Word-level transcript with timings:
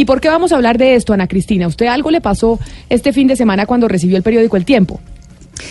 ¿Y 0.00 0.04
por 0.04 0.20
qué 0.20 0.28
vamos 0.28 0.52
a 0.52 0.54
hablar 0.54 0.78
de 0.78 0.94
esto, 0.94 1.12
Ana 1.12 1.26
Cristina? 1.26 1.66
¿Usted 1.66 1.86
algo 1.86 2.12
le 2.12 2.20
pasó 2.20 2.60
este 2.88 3.12
fin 3.12 3.26
de 3.26 3.34
semana 3.34 3.66
cuando 3.66 3.88
recibió 3.88 4.16
el 4.16 4.22
periódico 4.22 4.56
El 4.56 4.64
Tiempo? 4.64 5.00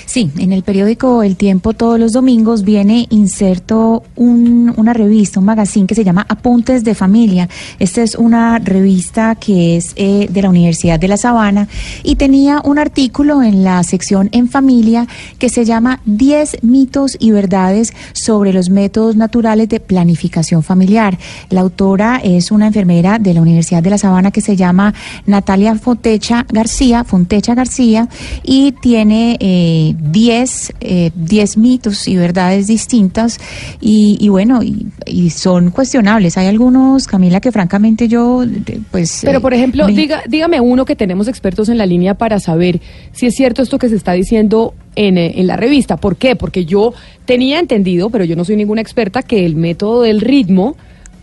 Sí, 0.05 0.31
en 0.37 0.51
el 0.51 0.63
periódico 0.63 1.23
El 1.23 1.35
Tiempo 1.35 1.73
todos 1.73 1.99
los 1.99 2.13
domingos 2.13 2.63
viene 2.63 3.07
inserto 3.09 4.03
un, 4.15 4.73
una 4.77 4.93
revista, 4.93 5.39
un 5.39 5.45
magazine 5.45 5.87
que 5.87 5.95
se 5.95 6.03
llama 6.03 6.25
Apuntes 6.29 6.83
de 6.83 6.95
Familia. 6.95 7.49
Esta 7.79 8.01
es 8.01 8.15
una 8.15 8.59
revista 8.59 9.35
que 9.35 9.77
es 9.77 9.93
eh, 9.95 10.27
de 10.29 10.41
la 10.41 10.49
Universidad 10.49 10.99
de 10.99 11.07
La 11.07 11.17
Sabana 11.17 11.67
y 12.03 12.15
tenía 12.15 12.61
un 12.63 12.79
artículo 12.79 13.43
en 13.43 13.63
la 13.63 13.83
sección 13.83 14.29
En 14.31 14.47
Familia 14.47 15.07
que 15.39 15.49
se 15.49 15.65
llama 15.65 16.01
10 16.05 16.63
mitos 16.63 17.17
y 17.19 17.31
verdades 17.31 17.93
sobre 18.13 18.53
los 18.53 18.69
métodos 18.69 19.15
naturales 19.15 19.69
de 19.69 19.79
planificación 19.79 20.63
familiar. 20.63 21.17
La 21.49 21.61
autora 21.61 22.19
es 22.23 22.51
una 22.51 22.67
enfermera 22.67 23.19
de 23.19 23.33
la 23.33 23.41
Universidad 23.41 23.83
de 23.83 23.89
La 23.89 23.97
Sabana 23.97 24.31
que 24.31 24.41
se 24.41 24.55
llama 24.55 24.93
Natalia 25.25 25.75
Fontecha 25.75 26.45
García, 26.49 27.03
Fontecha 27.03 27.55
García, 27.55 28.09
y 28.43 28.73
tiene... 28.73 29.37
Eh, 29.39 29.76
10 29.97 30.73
eh, 30.79 31.11
mitos 31.57 32.07
y 32.07 32.15
verdades 32.15 32.67
distintas 32.67 33.39
y, 33.79 34.27
bueno, 34.29 34.61
y, 34.63 35.29
son 35.29 35.71
cuestionables. 35.71 36.37
Hay 36.37 36.47
algunos, 36.47 37.07
Camila, 37.07 37.39
que 37.39 37.51
francamente 37.51 38.07
yo, 38.07 38.43
pues... 38.91 39.21
Pero, 39.23 39.41
por 39.41 39.53
ejemplo, 39.53 39.87
diga, 39.87 40.23
dígame 40.27 40.59
uno 40.61 40.85
que 40.85 40.95
tenemos 40.95 41.27
expertos 41.27 41.69
en 41.69 41.77
la 41.77 41.85
línea 41.85 42.15
para 42.15 42.39
saber 42.39 42.81
si 43.11 43.27
es 43.27 43.35
cierto 43.35 43.61
esto 43.61 43.77
que 43.77 43.89
se 43.89 43.95
está 43.95 44.13
diciendo 44.13 44.73
en, 44.95 45.17
eh, 45.17 45.33
en 45.39 45.47
la 45.47 45.57
revista. 45.57 45.97
¿Por 45.97 46.15
qué? 46.15 46.35
Porque 46.35 46.65
yo 46.65 46.93
tenía 47.25 47.59
entendido, 47.59 48.09
pero 48.09 48.23
yo 48.23 48.35
no 48.35 48.45
soy 48.45 48.55
ninguna 48.55 48.81
experta, 48.81 49.21
que 49.21 49.45
el 49.45 49.55
método 49.55 50.01
del 50.01 50.21
ritmo 50.21 50.75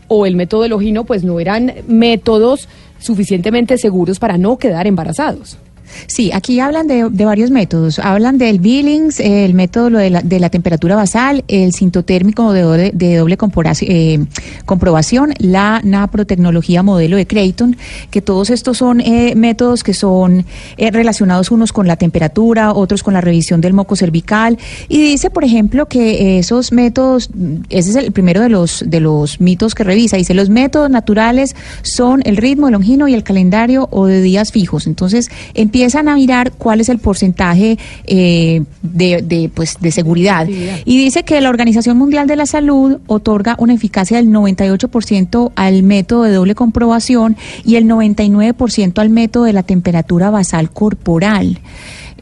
o 0.09 0.27
el 0.27 0.37
método 0.37 0.62
del 0.62 0.73
ojino, 0.73 1.05
pues 1.05 1.25
no 1.25 1.41
eran 1.41 1.73
métodos 1.89 2.69
suficientemente 2.98 3.79
seguros 3.79 4.19
para 4.19 4.39
no 4.39 4.59
quedar 4.59 4.87
embarazados. 4.87 5.59
Sí, 6.06 6.30
aquí 6.33 6.61
hablan 6.61 6.87
de, 6.87 7.05
varios 7.25 7.50
métodos. 7.50 7.98
Hablan 7.98 8.39
del 8.39 8.59
Billings, 8.59 9.20
el 9.20 9.55
método 9.55 9.91
de 9.91 10.11
la, 10.11 10.50
temperatura 10.50 10.97
basal, 10.97 11.45
el 11.48 11.72
sintotérmico 11.72 12.53
de 12.53 12.62
doble, 12.62 12.91
de 12.95 13.17
doble 13.17 13.39
eh, 13.83 14.25
comprobación, 14.64 15.34
la 15.39 15.81
naprotecnología 15.83 16.83
modelo 16.83 17.17
de 17.17 17.27
Creighton, 17.27 17.77
que 18.11 18.20
todos 18.20 18.50
estos 18.50 18.78
son 18.78 19.00
eh, 19.00 19.34
métodos 19.34 19.83
que 19.83 19.94
son 19.94 20.44
eh, 20.77 20.91
relacionados 20.91 21.50
unos 21.50 21.72
con 21.72 21.87
la 21.87 21.97
temperatura, 21.97 22.72
otros 22.72 23.03
con 23.03 23.14
la 23.14 23.20
revisión 23.20 23.61
del 23.61 23.72
moco 23.72 23.97
cervical. 23.97 24.59
Y 24.89 25.03
dice, 25.03 25.31
por 25.31 25.44
ejemplo, 25.44 25.87
que 25.87 26.39
esos 26.39 26.72
métodos, 26.72 27.31
ese 27.70 27.91
es 27.91 27.97
el 27.97 28.12
primero 28.12 28.41
de 28.41 28.48
los, 28.48 28.84
de 28.87 29.00
los 29.00 29.41
mitos 29.41 29.75
que 29.75 29.84
revisa, 29.84 30.16
dice, 30.16 30.34
los 30.34 30.50
métodos 30.50 30.91
naturales 30.91 31.56
son 31.83 32.22
el 32.25 32.37
ritmo, 32.37 32.69
el 32.69 32.72
longino 32.72 33.09
y 33.09 33.14
el 33.14 33.22
calendario 33.22 33.89
o 33.91 34.06
de 34.06 34.20
días 34.22 34.53
fijos. 34.53 34.87
Entonces, 34.87 35.31
empieza 35.55 35.73
empiezan 35.75 36.08
a 36.08 36.14
mirar 36.14 36.53
cuál 36.53 36.80
es 36.80 36.89
el 36.89 37.00
porcentaje 37.00 37.78
eh, 38.06 38.62
de, 38.80 39.50
pues, 39.53 39.78
de 39.81 39.91
seguridad. 39.91 40.47
Y 40.47 40.98
dice 40.98 41.25
que 41.25 41.41
la 41.41 41.48
Organización 41.48 41.98
Mundial 41.98 42.28
de 42.28 42.36
la 42.36 42.47
Salud 42.47 42.98
otorga 43.08 43.56
una 43.58 43.75
eficacia 43.75 44.19
del 44.19 44.28
98% 44.28 45.50
al 45.56 45.83
método 45.83 46.22
de 46.22 46.33
doble 46.33 46.55
comprobación 46.55 47.36
y 47.64 47.75
el 47.75 47.86
99% 47.86 49.00
al 49.00 49.11
método 49.11 49.44
de 49.44 49.53
la 49.53 49.64
temperatura 49.64 50.31
basal 50.31 50.70
corporal. 50.70 51.58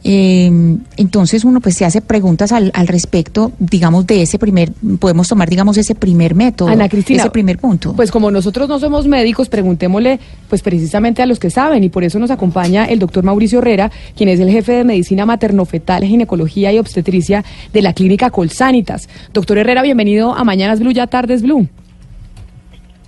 Eh, 0.03 0.51
entonces 0.97 1.45
uno 1.45 1.61
pues 1.61 1.75
se 1.75 1.85
hace 1.85 2.01
preguntas 2.01 2.51
al, 2.51 2.71
al, 2.73 2.87
respecto, 2.87 3.53
digamos, 3.57 4.05
de 4.05 4.21
ese 4.21 4.37
primer, 4.37 4.71
podemos 4.99 5.29
tomar, 5.29 5.49
digamos, 5.49 5.77
ese 5.77 5.95
primer 5.95 6.35
método, 6.35 6.67
Ana 6.67 6.89
Cristina, 6.89 7.21
ese 7.21 7.29
primer 7.29 7.57
punto. 7.57 7.93
Pues 7.93 8.11
como 8.11 8.29
nosotros 8.29 8.67
no 8.67 8.79
somos 8.79 9.07
médicos, 9.07 9.47
preguntémosle 9.47 10.19
pues 10.49 10.61
precisamente 10.61 11.21
a 11.21 11.25
los 11.25 11.39
que 11.39 11.49
saben 11.49 11.83
y 11.83 11.89
por 11.89 12.03
eso 12.03 12.19
nos 12.19 12.31
acompaña 12.31 12.85
el 12.85 12.99
doctor 12.99 13.23
Mauricio 13.23 13.59
Herrera, 13.59 13.91
quien 14.15 14.29
es 14.29 14.39
el 14.39 14.49
jefe 14.49 14.73
de 14.73 14.83
medicina 14.83 15.25
materno-fetal, 15.25 16.03
ginecología 16.03 16.73
y 16.73 16.79
obstetricia 16.79 17.45
de 17.71 17.81
la 17.81 17.93
clínica 17.93 18.29
Colsanitas. 18.29 19.07
Doctor 19.33 19.57
Herrera, 19.57 19.83
bienvenido 19.83 20.33
a 20.33 20.43
Mañanas 20.43 20.79
Blue, 20.79 20.91
ya 20.91 21.07
tardes 21.07 21.43
Blue. 21.43 21.67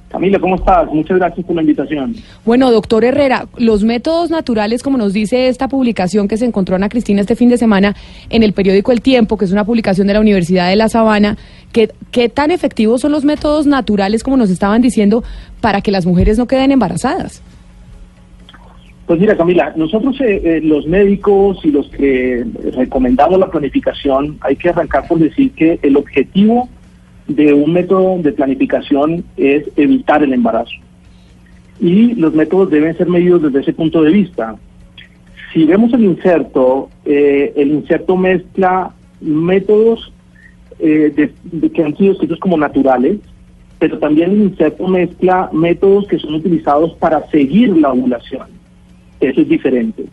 Camila, 0.10 0.40
¿cómo 0.40 0.56
estás? 0.56 0.88
Muchas 0.94 1.18
gracias 1.18 1.46
por 1.46 1.56
la 1.56 1.62
invitación. 1.62 2.16
Bueno, 2.46 2.72
doctor 2.72 3.04
Herrera, 3.04 3.48
los 3.58 3.84
métodos 3.84 4.30
naturales, 4.30 4.84
como 4.84 4.98
nos 4.98 5.14
dice 5.14 5.48
esta 5.48 5.68
publicación 5.68 6.28
que 6.28 6.38
se 6.38 6.46
encontró 6.46 6.76
Ana 6.76 6.90
Cristina 6.90 7.22
este 7.22 7.36
fin 7.36 7.50
de 7.50 7.58
semana 7.58 7.96
en 8.30 8.44
el 8.44 8.54
periódico 8.54 8.92
El 8.92 9.02
Tiempo, 9.02 9.38
que 9.38 9.46
es 9.46 9.52
una 9.52 9.66
publicación 9.66 10.08
de 10.08 10.14
la 10.14 10.20
Universidad 10.20 10.70
de 10.70 10.76
La 10.76 10.90
Sabana, 10.90 11.38
¿qué, 11.72 11.92
qué 12.12 12.30
tan 12.30 12.52
efectivos 12.52 13.02
son 13.02 13.12
los 13.12 13.26
métodos 13.26 13.66
naturales, 13.66 14.24
como 14.24 14.38
nos 14.38 14.50
estaban 14.50 14.82
diciendo, 14.82 15.24
para 15.60 15.82
que 15.82 15.92
las 15.92 16.06
mujeres 16.06 16.38
no 16.38 16.46
queden 16.48 16.72
embarazadas? 16.72 17.42
Pues 19.06 19.20
mira, 19.20 19.38
Camila, 19.38 19.72
nosotros 19.76 20.20
eh, 20.22 20.42
eh, 20.44 20.62
los 20.64 20.88
médicos 20.88 21.60
y 21.64 21.70
los 21.70 21.88
que 21.90 22.44
recomendamos 22.76 23.40
la 23.40 23.52
planificación, 23.52 24.38
hay 24.42 24.56
que 24.56 24.70
arrancar 24.70 25.08
por 25.08 25.20
decir 25.20 25.52
que 25.52 25.78
el 25.84 25.96
objetivo 25.96 26.70
de 27.28 27.53
un 27.53 27.74
método 27.74 28.22
de 28.22 28.31
planificación 28.31 29.24
es 29.38 29.63
evitar 29.75 30.24
el 30.24 30.34
embarazo. 30.34 30.75
Y 31.80 32.13
los 32.16 32.34
métodos 32.34 32.69
deben 32.69 32.96
ser 32.97 33.09
medidos 33.09 33.41
desde 33.41 33.62
ese 33.62 33.74
punto 33.74 34.02
de 34.02 34.12
vista. 34.12 34.56
Si 35.53 35.66
vemos 35.66 35.94
el 35.94 36.03
inserto, 36.03 36.90
eh, 37.06 37.53
el 37.56 37.72
inserto 37.72 38.16
mezcla 38.16 38.94
métodos 39.22 40.12
eh, 40.80 41.31
de, 41.44 41.69
que 41.69 41.84
han 41.84 41.96
sido 41.97 42.14
escritos 42.14 42.40
como 42.40 42.58
naturales, 42.58 43.18
pero 43.80 43.97
también 44.00 44.31
el 44.31 44.41
inserto 44.41 44.88
mezcla 44.88 45.50
métodos 45.52 46.08
que 46.08 46.19
son 46.19 46.35
utilizados 46.35 46.94
para 46.96 47.25
seguir 47.28 47.75
la 47.78 47.91
ovulación. 47.91 48.47
Eso 49.19 49.41
es 49.41 49.50
diferente. 49.50 50.06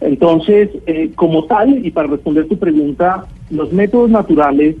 Entonces, 0.00 0.70
eh, 0.86 1.10
como 1.14 1.44
tal, 1.44 1.84
y 1.84 1.90
para 1.90 2.08
responder 2.08 2.46
tu 2.46 2.58
pregunta, 2.58 3.26
los 3.50 3.72
métodos 3.72 4.10
naturales 4.10 4.76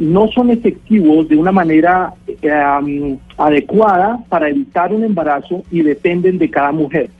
no 0.00 0.28
son 0.28 0.50
efectivos 0.50 1.28
de 1.28 1.36
una 1.36 1.52
manera 1.52 2.14
eh, 2.26 3.18
adecuada 3.36 4.18
para 4.28 4.48
evitar 4.48 4.92
un 4.92 5.04
embarazo 5.04 5.62
y 5.70 5.82
dependen 5.82 6.38
de 6.38 6.50
cada 6.50 6.72
mujer. 6.72 7.10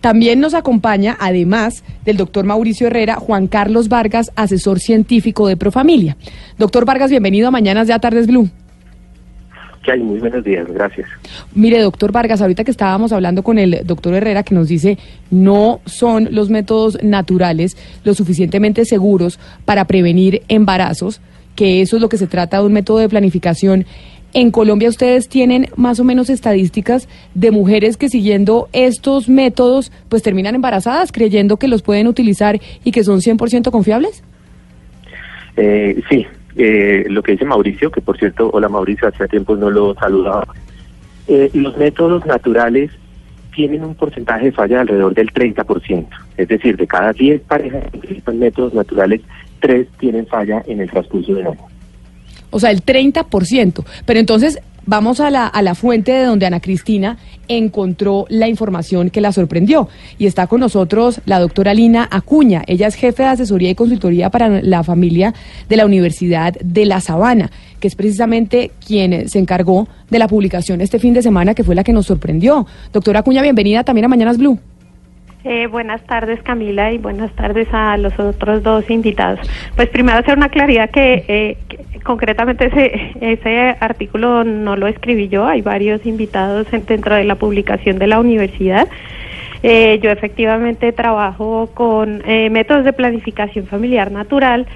También 0.00 0.38
nos 0.38 0.54
acompaña, 0.54 1.16
además 1.18 1.82
del 2.04 2.16
doctor 2.16 2.44
Mauricio 2.44 2.86
Herrera, 2.86 3.16
Juan 3.16 3.48
Carlos 3.48 3.88
Vargas, 3.88 4.30
asesor 4.36 4.78
científico 4.78 5.48
de 5.48 5.56
Profamilia. 5.56 6.16
Doctor 6.56 6.84
Vargas, 6.84 7.10
bienvenido 7.10 7.48
a 7.48 7.50
Mañanas 7.50 7.88
de 7.88 7.98
Tardes 7.98 8.28
Blue. 8.28 8.48
Muy 9.96 10.18
buenos 10.18 10.44
días, 10.44 10.66
gracias. 10.68 11.08
Mire, 11.54 11.80
doctor 11.80 12.12
Vargas, 12.12 12.40
ahorita 12.40 12.64
que 12.64 12.70
estábamos 12.70 13.12
hablando 13.12 13.42
con 13.42 13.58
el 13.58 13.80
doctor 13.84 14.14
Herrera, 14.14 14.42
que 14.42 14.54
nos 14.54 14.68
dice 14.68 14.98
no 15.30 15.80
son 15.86 16.28
los 16.32 16.50
métodos 16.50 17.02
naturales 17.02 17.76
lo 18.04 18.14
suficientemente 18.14 18.84
seguros 18.84 19.38
para 19.64 19.86
prevenir 19.86 20.42
embarazos, 20.48 21.20
que 21.54 21.80
eso 21.80 21.96
es 21.96 22.02
lo 22.02 22.08
que 22.08 22.18
se 22.18 22.26
trata 22.26 22.60
de 22.60 22.66
un 22.66 22.72
método 22.72 22.98
de 22.98 23.08
planificación. 23.08 23.86
En 24.34 24.50
Colombia 24.50 24.90
ustedes 24.90 25.28
tienen 25.28 25.68
más 25.76 26.00
o 26.00 26.04
menos 26.04 26.28
estadísticas 26.28 27.08
de 27.34 27.50
mujeres 27.50 27.96
que 27.96 28.10
siguiendo 28.10 28.68
estos 28.72 29.28
métodos 29.28 29.90
pues 30.10 30.22
terminan 30.22 30.54
embarazadas 30.54 31.12
creyendo 31.12 31.56
que 31.56 31.66
los 31.66 31.80
pueden 31.80 32.06
utilizar 32.06 32.60
y 32.84 32.90
que 32.90 33.04
son 33.04 33.20
100% 33.20 33.70
confiables? 33.70 34.22
Eh, 35.56 36.00
sí, 36.10 36.26
eh, 36.56 37.04
lo 37.08 37.22
que 37.22 37.32
dice 37.32 37.44
Mauricio, 37.44 37.90
que 37.90 38.00
por 38.00 38.18
cierto, 38.18 38.50
hola 38.52 38.68
Mauricio, 38.68 39.08
hace 39.08 39.28
tiempo 39.28 39.56
no 39.56 39.70
lo 39.70 39.94
saludaba. 39.94 40.46
Eh, 41.26 41.50
los 41.54 41.76
métodos 41.76 42.24
naturales 42.26 42.90
tienen 43.54 43.84
un 43.84 43.94
porcentaje 43.94 44.46
de 44.46 44.52
falla 44.52 44.76
de 44.76 44.80
alrededor 44.82 45.14
del 45.14 45.32
30%. 45.32 46.06
Es 46.36 46.48
decir, 46.48 46.76
de 46.76 46.86
cada 46.86 47.12
10 47.12 47.40
parejas 47.42 47.84
que 47.90 47.98
utilizan 47.98 48.38
métodos 48.38 48.72
naturales, 48.72 49.20
3 49.60 49.86
tienen 49.98 50.26
falla 50.26 50.62
en 50.66 50.80
el 50.80 50.90
transcurso 50.90 51.34
de 51.34 51.42
año. 51.42 51.58
O 52.50 52.60
sea, 52.60 52.70
el 52.70 52.84
30%. 52.84 53.84
Pero 54.06 54.20
entonces, 54.20 54.60
vamos 54.88 55.20
a 55.20 55.30
la, 55.30 55.46
a 55.46 55.60
la 55.60 55.74
fuente 55.74 56.12
de 56.12 56.24
donde 56.24 56.46
Ana 56.46 56.60
Cristina 56.60 57.18
encontró 57.46 58.24
la 58.30 58.48
información 58.48 59.10
que 59.10 59.20
la 59.20 59.32
sorprendió. 59.32 59.88
Y 60.18 60.26
está 60.26 60.46
con 60.46 60.60
nosotros 60.60 61.20
la 61.26 61.38
doctora 61.38 61.74
Lina 61.74 62.08
Acuña. 62.10 62.62
Ella 62.66 62.86
es 62.86 62.94
jefe 62.94 63.22
de 63.22 63.28
asesoría 63.28 63.70
y 63.70 63.74
consultoría 63.74 64.30
para 64.30 64.62
la 64.62 64.82
familia 64.82 65.34
de 65.68 65.76
la 65.76 65.84
Universidad 65.84 66.54
de 66.54 66.86
La 66.86 67.00
Sabana, 67.00 67.50
que 67.80 67.88
es 67.88 67.94
precisamente 67.94 68.70
quien 68.84 69.28
se 69.28 69.38
encargó 69.38 69.88
de 70.08 70.18
la 70.18 70.26
publicación 70.26 70.80
este 70.80 70.98
fin 70.98 71.12
de 71.12 71.22
semana, 71.22 71.54
que 71.54 71.64
fue 71.64 71.74
la 71.74 71.84
que 71.84 71.92
nos 71.92 72.06
sorprendió. 72.06 72.66
Doctora 72.90 73.20
Acuña, 73.20 73.42
bienvenida 73.42 73.84
también 73.84 74.06
a 74.06 74.08
Mañanas 74.08 74.38
Blue. 74.38 74.58
Eh, 75.44 75.68
buenas 75.68 76.02
tardes 76.02 76.42
Camila 76.42 76.92
y 76.92 76.98
buenas 76.98 77.30
tardes 77.32 77.68
a 77.72 77.96
los 77.96 78.18
otros 78.18 78.62
dos 78.62 78.90
invitados. 78.90 79.40
Pues 79.76 79.88
primero 79.88 80.18
hacer 80.18 80.36
una 80.36 80.48
claridad 80.48 80.90
que, 80.90 81.24
eh, 81.28 81.56
concretamente 82.08 82.70
ese, 83.20 83.76
artículo 83.80 84.42
no 84.42 84.76
lo 84.76 84.86
escribí 84.86 85.28
yo, 85.28 85.46
hay 85.46 85.60
varios 85.60 86.04
invitados 86.06 86.66
dentro 86.86 87.14
de 87.14 87.24
la 87.24 87.34
publicación 87.34 87.98
de 87.98 88.06
la 88.06 88.18
universidad. 88.18 88.88
Eh, 89.62 90.00
yo 90.02 90.10
efectivamente 90.10 90.92
trabajo 90.92 91.70
con 91.74 92.22
métodos 92.26 92.84
de 92.84 92.92
planificación 92.92 93.66
familiar 93.66 94.10
natural 94.10 94.66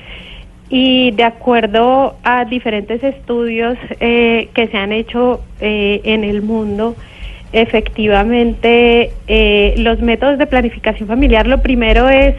y 0.73 1.11
de 1.11 1.25
acuerdo 1.25 2.17
a 2.25 2.47
diferentes 2.47 3.05
estudios 3.05 3.77
eh, 4.01 4.49
que 4.55 4.69
se 4.69 4.79
han 4.79 4.91
hecho 4.91 5.43
eh, 5.61 6.01
en 6.05 6.25
el 6.25 6.41
mundo, 6.41 6.97
efectivamente 7.53 9.13
eh, 9.27 9.75
los 9.77 10.01
métodos 10.01 10.39
de 10.39 10.47
planificación 10.47 11.07
familiar, 11.07 11.47
lo 11.47 11.61
primero 11.61 12.09
es 12.09 12.35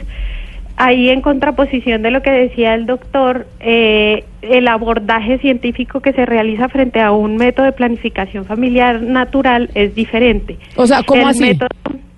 ahí 0.77 1.09
en 1.09 1.21
contraposición 1.21 2.01
de 2.01 2.11
lo 2.11 2.21
que 2.21 2.31
decía 2.31 2.73
el 2.73 2.85
doctor, 2.85 3.47
el 3.59 4.67
abordaje 4.67 5.37
científico 5.39 5.99
que 6.01 6.13
se 6.13 6.25
realiza 6.25 6.69
frente 6.69 6.99
a 6.99 7.11
un 7.11 7.37
método 7.37 7.65
de 7.65 7.71
planificación 7.73 8.45
familiar 8.45 9.01
natural 9.01 9.69
es 9.75 9.95
diferente. 9.95 10.57
O 10.75 10.87
sea, 10.87 11.03
¿cómo 11.03 11.27
así? 11.27 11.57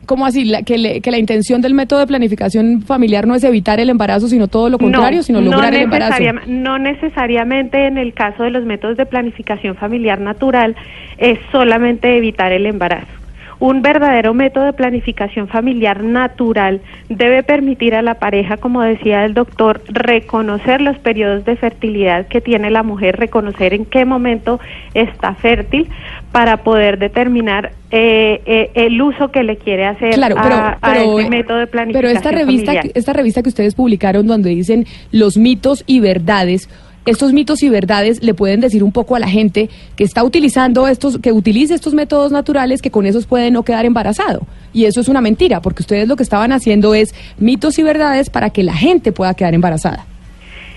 ¿Cómo 0.06 0.25
así? 0.25 0.52
que, 0.66 1.02
que, 1.02 1.12
la 1.12 1.18
intención 1.18 1.62
del 1.62 1.74
método 1.74 2.00
de 2.00 2.07
planificación 2.07 2.81
familiar 2.84 3.25
no 3.25 3.34
es 3.34 3.44
evitar 3.44 3.80
el 3.80 3.90
embarazo, 3.90 4.28
sino 4.28 4.48
todo 4.48 4.69
lo 4.69 4.78
contrario, 4.78 5.24
sino 5.24 5.42
lograr 5.42 5.74
el 5.74 5.84
embarazo. 5.84 6.24
No 6.48 6.78
necesariamente 6.78 7.88
en 7.88 7.98
el 7.98 8.13
caso 8.13 8.44
de 8.44 8.51
los 8.51 8.66
métodos 8.66 8.98
de 8.98 9.06
planificación 9.06 9.75
familiar 9.75 10.19
natural 10.22 10.75
es 11.18 11.40
solamente 11.51 12.18
evitar 12.18 12.51
el 12.51 12.68
embarazo. 12.68 13.25
Un 13.60 13.81
verdadero 13.81 14.34
método 14.34 14.66
de 14.66 14.74
planificación 14.74 15.48
familiar 15.48 16.04
natural 16.04 16.81
debe 17.10 17.44
permitir 17.44 17.96
a 17.96 18.02
la 18.02 18.16
pareja, 18.16 18.57
como 18.57 18.81
decía 18.81 19.25
el 19.25 19.34
doctor, 19.34 19.81
reconocer 19.88 20.81
los 20.81 20.98
periodos 20.98 21.46
de 21.46 21.56
fertilidad 21.56 22.28
que 22.28 22.42
tiene 22.42 22.69
la 22.69 22.84
mujer, 22.84 23.18
reconocer 23.18 23.74
en 23.74 23.86
qué 23.86 24.06
momento 24.06 24.60
está 24.94 25.36
fértil 25.36 25.90
para 26.31 26.57
poder 26.57 27.00
determinar 27.00 27.72
eh, 27.92 28.42
eh, 28.46 28.72
el 28.74 29.02
uso 29.02 29.31
que 29.31 29.44
le 29.44 29.58
quiere 29.58 29.86
hacer 29.86 30.19
a, 30.22 30.78
ese 30.96 31.30
método 31.30 31.60
de 31.60 31.68
planificación 31.68 31.94
Pero 31.94 32.10
esta 32.10 32.31
revista, 32.31 32.74
esta 32.94 33.13
revista 33.13 33.42
que 33.42 33.50
ustedes 33.50 33.75
publicaron 33.75 34.28
donde 34.28 34.50
dicen 34.50 34.86
los 35.12 35.38
mitos 35.38 35.84
y 35.88 36.01
verdades 36.01 36.69
estos 37.06 37.34
mitos 37.34 37.63
y 37.63 37.69
verdades 37.69 38.24
le 38.24 38.34
pueden 38.34 38.62
decir 38.62 38.84
un 38.84 38.92
poco 38.92 39.16
a 39.16 39.19
la 39.19 39.28
gente 39.28 39.69
que 39.96 40.04
está 40.04 40.24
utilizando 40.24 40.88
estos, 40.88 41.19
que 41.19 41.31
utilice 41.31 41.74
estos 41.74 41.94
métodos 41.94 42.31
naturales, 42.31 42.81
que 42.81 42.92
con 42.92 43.06
esos 43.06 43.25
puede 43.25 43.52
no 43.52 43.63
quedar 43.63 43.86
embarazado. 43.86 44.42
Y 44.74 44.86
eso 44.86 45.02
es 45.02 45.07
una 45.07 45.22
mentira, 45.22 45.62
porque 45.62 45.84
ustedes 45.84 46.07
lo 46.07 46.16
que 46.16 46.24
estaban 46.24 46.52
haciendo 46.52 46.94
es 46.94 47.13
mitos 47.38 47.80
y 47.80 47.84
verdades 47.84 48.30
para 48.30 48.50
que 48.50 48.63
la 48.63 48.74
gente 48.74 49.12
pueda 49.12 49.34
quedar 49.34 49.54
embarazada. 49.54 50.06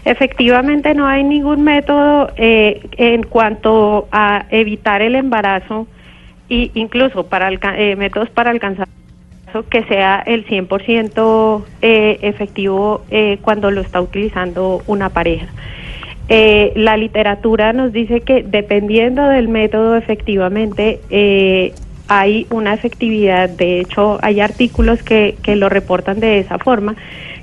Efectivamente, 0.05 0.95
no 0.95 1.07
hay 1.07 1.25
ningún 1.25 1.63
método 1.65 2.31
eh, 2.37 2.81
en 2.97 3.25
cuanto 3.25 4.09
a 4.13 4.47
evitar 4.51 5.03
el 5.03 5.15
embarazo 5.15 5.87
e 6.49 6.71
incluso 6.75 7.27
para 7.27 7.51
eh, 7.51 7.97
métodos 7.97 8.31
para 8.31 8.51
alcanzar 8.51 8.89
que 9.71 9.83
sea 9.85 10.23
el 10.27 10.47
100% 10.47 11.65
eh, 11.83 12.19
efectivo 12.23 13.03
eh, 13.11 13.39
cuando 13.43 13.71
lo 13.71 13.81
está 13.81 14.01
utilizando 14.01 14.83
una 14.87 15.09
pareja. 15.09 15.47
Eh, 16.29 16.73
la 16.77 16.97
literatura 16.97 17.73
nos 17.73 17.93
dice 17.93 18.21
que 18.21 18.43
dependiendo 18.43 19.27
del 19.29 19.49
método 19.49 19.97
efectivamente 19.97 21.01
eh, 21.09 21.73
hay 22.07 22.47
una 22.51 22.75
efectividad, 22.75 23.49
de 23.49 23.81
hecho 23.81 24.19
hay 24.21 24.41
artículos 24.41 25.03
que, 25.03 25.37
que 25.43 25.57
lo 25.57 25.69
reportan 25.69 26.21
de 26.21 26.39
esa 26.39 26.59
forma, 26.59 26.97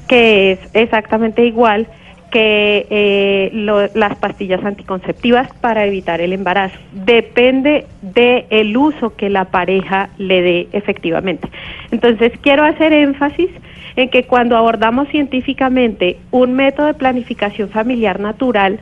que 0.08 0.52
es 0.52 0.60
exactamente 0.74 1.46
igual 1.46 1.88
que 2.36 2.86
eh, 2.90 3.90
las 3.94 4.16
pastillas 4.18 4.62
anticonceptivas 4.66 5.48
para 5.62 5.86
evitar 5.86 6.20
el 6.20 6.34
embarazo. 6.34 6.78
Depende 6.92 7.86
del 8.02 8.46
el 8.50 8.76
uso 8.76 9.16
que 9.16 9.30
la 9.30 9.46
pareja 9.46 10.10
le 10.18 10.42
dé 10.42 10.68
efectivamente. 10.74 11.48
Entonces, 11.92 12.34
quiero 12.42 12.66
hacer 12.66 12.92
énfasis 12.92 13.50
en 13.96 14.10
que 14.10 14.24
cuando 14.24 14.58
abordamos 14.58 15.08
científicamente 15.10 16.18
un 16.32 16.54
método 16.54 16.88
de 16.88 16.94
planificación 16.94 17.70
familiar 17.70 18.20
natural, 18.20 18.80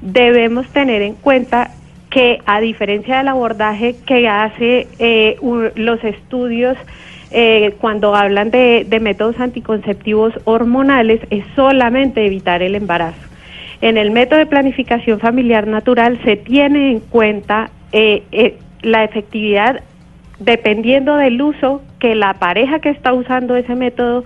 debemos 0.00 0.66
tener 0.68 1.02
en 1.02 1.14
cuenta 1.14 1.70
que 2.10 2.38
a 2.46 2.60
diferencia 2.60 3.18
del 3.18 3.28
abordaje 3.28 3.96
que 4.06 4.28
hace 4.28 4.86
eh, 4.98 5.36
los 5.74 6.02
estudios 6.02 6.76
eh, 7.30 7.74
cuando 7.80 8.14
hablan 8.14 8.50
de, 8.50 8.86
métodos 9.00 9.38
anticonceptivos 9.40 10.32
hormonales, 10.44 11.20
es 11.30 11.44
solamente 11.56 12.24
evitar 12.24 12.62
el 12.62 12.74
embarazo. 12.74 13.20
En 13.80 13.98
el 13.98 14.10
método 14.10 14.38
de 14.38 14.46
planificación 14.46 15.20
familiar 15.20 15.66
natural 15.66 16.18
se 16.24 16.36
tiene 16.36 16.92
en 16.92 17.00
cuenta 17.00 17.70
eh, 17.92 18.56
la 18.82 19.04
efectividad 19.04 19.82
dependiendo 20.38 21.16
del 21.16 21.40
uso 21.42 21.82
que 21.98 22.14
la 22.14 22.34
pareja 22.34 22.78
que 22.78 22.90
está 22.90 23.12
usando 23.12 23.56
ese 23.56 23.74
método 23.74 24.24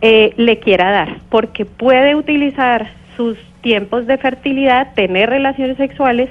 eh, 0.00 0.32
le 0.36 0.58
quiera 0.58 0.90
dar, 0.90 1.20
porque 1.30 1.64
puede 1.64 2.14
utilizar 2.14 2.90
sus 3.16 3.38
tiempos 3.62 4.06
de 4.06 4.18
fertilidad, 4.18 4.94
tener 4.94 5.30
relaciones 5.30 5.76
sexuales 5.76 6.28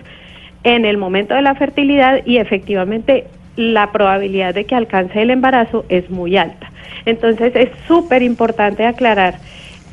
en 0.64 0.86
el 0.86 0.98
momento 0.98 1.34
de 1.34 1.42
la 1.42 1.56
fertilidad 1.56 2.22
y 2.26 2.38
efectivamente 2.38 3.26
la 3.56 3.92
probabilidad 3.92 4.54
de 4.54 4.66
que 4.66 4.76
alcance 4.76 5.22
el 5.22 5.30
embarazo 5.30 5.86
es 5.90 6.10
muy 6.10 6.38
alta. 6.38 6.72
Entonces 7.06 7.56
es 7.56 7.70
súper 7.88 8.22
importante 8.22 8.86
aclarar 8.86 9.40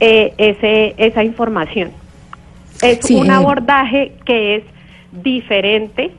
eh, 0.00 0.32
ese, 0.38 0.94
esa 0.96 1.24
información. 1.24 1.90
Es 2.82 3.10
un 3.10 3.30
abordaje 3.30 4.12
que 4.24 4.56
es 4.56 4.64
diferente 5.12 6.10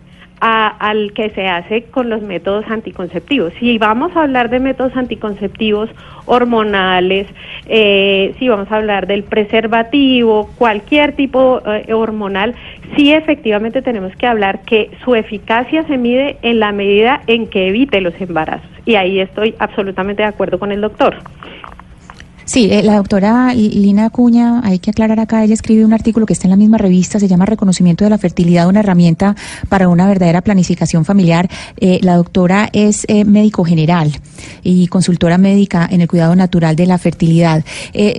al 0.45 1.13
que 1.13 1.29
se 1.29 1.47
hace 1.47 1.83
con 1.83 2.09
los 2.09 2.21
métodos 2.21 2.65
anticonceptivos. 2.69 3.53
Si 3.59 3.77
vamos 3.77 4.13
a 4.15 4.23
hablar 4.23 4.49
de 4.49 4.59
métodos 4.59 4.95
anticonceptivos 4.97 5.89
hormonales, 6.25 7.27
eh, 7.67 8.35
si 8.37 8.49
vamos 8.49 8.69
a 8.69 8.75
hablar 8.75 9.07
del 9.07 9.23
preservativo, 9.23 10.49
cualquier 10.57 11.15
tipo 11.15 11.61
eh, 11.65 11.93
hormonal, 11.93 12.55
sí 12.95 13.13
efectivamente 13.13 13.81
tenemos 13.81 14.13
que 14.17 14.27
hablar 14.27 14.63
que 14.63 14.91
su 15.05 15.15
eficacia 15.15 15.83
se 15.87 15.97
mide 15.97 16.37
en 16.41 16.59
la 16.59 16.73
medida 16.73 17.21
en 17.27 17.47
que 17.47 17.69
evite 17.69 18.01
los 18.01 18.19
embarazos. 18.19 18.69
Y 18.85 18.95
ahí 18.95 19.21
estoy 19.21 19.55
absolutamente 19.59 20.23
de 20.23 20.27
acuerdo 20.27 20.59
con 20.59 20.73
el 20.73 20.81
doctor. 20.81 21.15
Sí, 22.45 22.67
eh, 22.69 22.83
la 22.83 22.97
doctora 22.97 23.53
Lina 23.53 24.05
Acuña, 24.05 24.59
hay 24.65 24.79
que 24.79 24.91
aclarar 24.91 25.19
acá, 25.21 25.43
ella 25.45 25.53
escribe 25.53 25.85
un 25.85 25.93
artículo 25.93 26.25
que 26.25 26.33
está 26.33 26.47
en 26.47 26.51
la 26.51 26.57
misma 26.57 26.77
revista, 26.77 27.17
se 27.17 27.29
llama 27.29 27.45
Reconocimiento 27.45 28.03
de 28.03 28.09
la 28.09 28.17
Fertilidad, 28.17 28.67
una 28.67 28.81
herramienta 28.81 29.35
para 29.69 29.87
una 29.87 30.07
verdadera 30.07 30.41
planificación 30.41 31.05
familiar. 31.05 31.49
Eh, 31.77 31.99
la 32.01 32.17
doctora 32.17 32.69
es 32.73 33.05
eh, 33.07 33.23
médico 33.23 33.63
general 33.63 34.11
y 34.61 34.87
consultora 34.87 35.37
médica 35.37 35.87
en 35.89 36.01
el 36.01 36.09
cuidado 36.09 36.35
natural 36.35 36.75
de 36.75 36.85
la 36.85 36.97
fertilidad. 36.97 37.63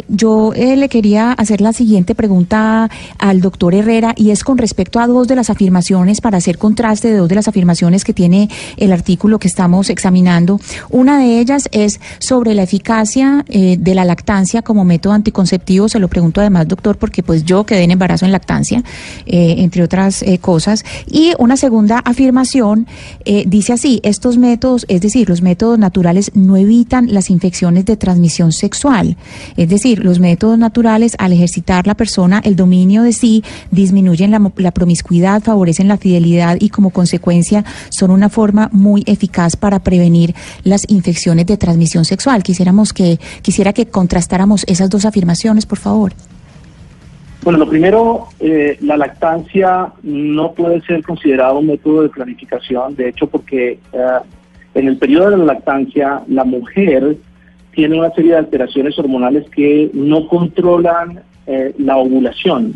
yo 0.09 0.53
le 0.55 0.89
quería 0.89 1.33
hacer 1.33 1.61
la 1.61 1.73
siguiente 1.73 2.15
pregunta 2.15 2.89
al 3.19 3.41
doctor 3.41 3.75
Herrera 3.75 4.15
y 4.17 4.31
es 4.31 4.43
con 4.43 4.57
respecto 4.57 5.01
a 5.01 5.07
dos 5.07 5.29
de 5.29 5.37
las 5.37 5.51
afirmaciones, 5.51 6.21
para 6.21 6.39
hacer 6.39 6.57
contraste 6.57 7.09
de 7.09 7.19
dos 7.19 7.29
de 7.29 7.35
las 7.35 7.49
afirmaciones 7.49 8.05
que 8.05 8.15
tiene 8.15 8.49
el 8.77 8.93
artículo 8.93 9.39
que 9.39 9.49
estamos 9.49 9.91
examinando. 9.91 10.61
Una 10.89 11.19
de 11.19 11.41
ellas 11.41 11.69
es 11.73 12.01
sobre 12.19 12.55
la 12.55 12.63
eficacia 12.63 13.45
de 13.49 13.95
la 13.95 14.05
lactancia 14.15 14.63
como 14.63 14.85
método 14.85 15.13
anticonceptivo? 15.13 15.89
Se 15.89 15.99
lo 15.99 16.09
pregunto 16.09 16.41
además, 16.41 16.69
doctor, 16.69 16.97
porque 16.97 17.25
pues 17.25 17.45
yo 17.45 17.67
quedé 17.67 17.83
en 17.83 17.91
embarazo 17.91 18.25
en 18.25 18.31
lactancia, 18.31 18.85
eh, 19.27 19.57
entre 19.59 19.83
otras 19.83 20.23
eh, 20.23 20.39
cosas. 20.39 20.85
Y 21.09 21.33
una 21.39 21.57
segunda 21.57 21.99
afirmación 21.99 22.87
eh, 23.25 23.43
dice 23.47 23.73
así, 23.73 24.01
estos 24.05 24.39
métodos, 24.39 24.87
es 24.89 25.01
decir, 25.01 25.29
los 25.29 25.43
métodos 25.43 25.79
naturales 25.81 26.31
no 26.35 26.57
evitan 26.57 27.13
las 27.13 27.29
infecciones 27.29 27.85
de 27.87 27.97
transmisión 27.97 28.53
sexual. 28.53 29.17
Es 29.57 29.69
decir, 29.69 30.05
los 30.05 30.21
métodos 30.21 30.59
naturales, 30.59 31.17
al 31.19 31.33
ejercitar 31.33 31.87
la 31.89 31.97
persona 31.97 32.41
el 32.45 32.55
dominio 32.55 33.03
de 33.03 33.13
sí, 33.13 33.43
disminuyen 33.73 34.31
la, 34.31 34.41
la 34.57 34.71
promiscuidad, 34.71 35.43
favorecen 35.43 35.89
la 35.89 35.97
fidelidad 35.97 36.57
y 36.61 36.69
como 36.69 36.91
consecuencia 36.91 37.65
son 37.91 38.13
una 38.13 38.29
forma 38.29 38.69
muy 38.73 39.03
eficaz 39.07 39.57
para 39.57 39.81
prevenir 39.81 40.35
las 40.63 40.83
infecciones 40.89 41.47
de 41.47 41.57
transmisión 41.57 42.05
sexual. 42.05 42.45
Quisiéramos 42.45 42.93
que, 42.93 43.19
quisiera 43.43 43.73
que 43.73 43.87
con 43.87 44.04
contrastáramos 44.05 44.65
esas 44.67 44.91
dos 44.91 45.07
afirmaciones, 45.07 45.65
por 45.65 45.79
favor. 45.79 46.13
Bueno, 47.43 47.59
lo 47.59 47.67
primero, 47.67 48.29
eh, 48.39 48.77
la 48.83 48.99
lactancia 48.99 49.93
no 50.03 50.53
puede 50.53 50.83
ser 50.83 51.03
considerado 51.03 51.59
un 51.59 51.69
método 51.69 52.03
de 52.03 52.11
planificación, 52.11 52.95
de 52.97 53.09
hecho, 53.09 53.27
porque 53.27 53.79
eh, 53.93 54.19
en 54.75 54.89
el 54.89 54.99
periodo 54.99 55.31
de 55.31 55.39
la 55.39 55.45
lactancia 55.55 56.23
la 56.29 56.45
mujer 56.45 57.17
tiene 57.73 57.99
una 57.99 58.11
serie 58.11 58.33
de 58.33 58.39
alteraciones 58.39 58.99
hormonales 58.99 59.49
que 59.49 59.91
no 59.95 60.29
controlan 60.29 61.21
eh, 61.47 61.75
la 61.79 61.97
ovulación. 61.97 62.75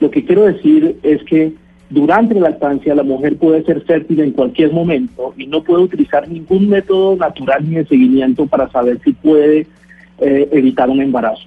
Lo 0.00 0.10
que 0.10 0.24
quiero 0.26 0.42
decir 0.42 0.98
es 1.02 1.22
que 1.24 1.54
durante 1.88 2.34
la 2.34 2.50
lactancia 2.50 2.94
la 2.94 3.02
mujer 3.02 3.36
puede 3.38 3.64
ser 3.64 3.80
fértil 3.82 4.20
en 4.20 4.32
cualquier 4.32 4.72
momento 4.72 5.32
y 5.38 5.46
no 5.46 5.62
puede 5.62 5.84
utilizar 5.84 6.28
ningún 6.28 6.68
método 6.68 7.16
natural 7.16 7.64
ni 7.66 7.76
de 7.76 7.86
seguimiento 7.86 8.46
para 8.46 8.68
saber 8.70 9.00
si 9.04 9.12
puede 9.12 9.66
eh, 10.20 10.48
evitar 10.52 10.90
un 10.90 11.00
embarazo. 11.00 11.42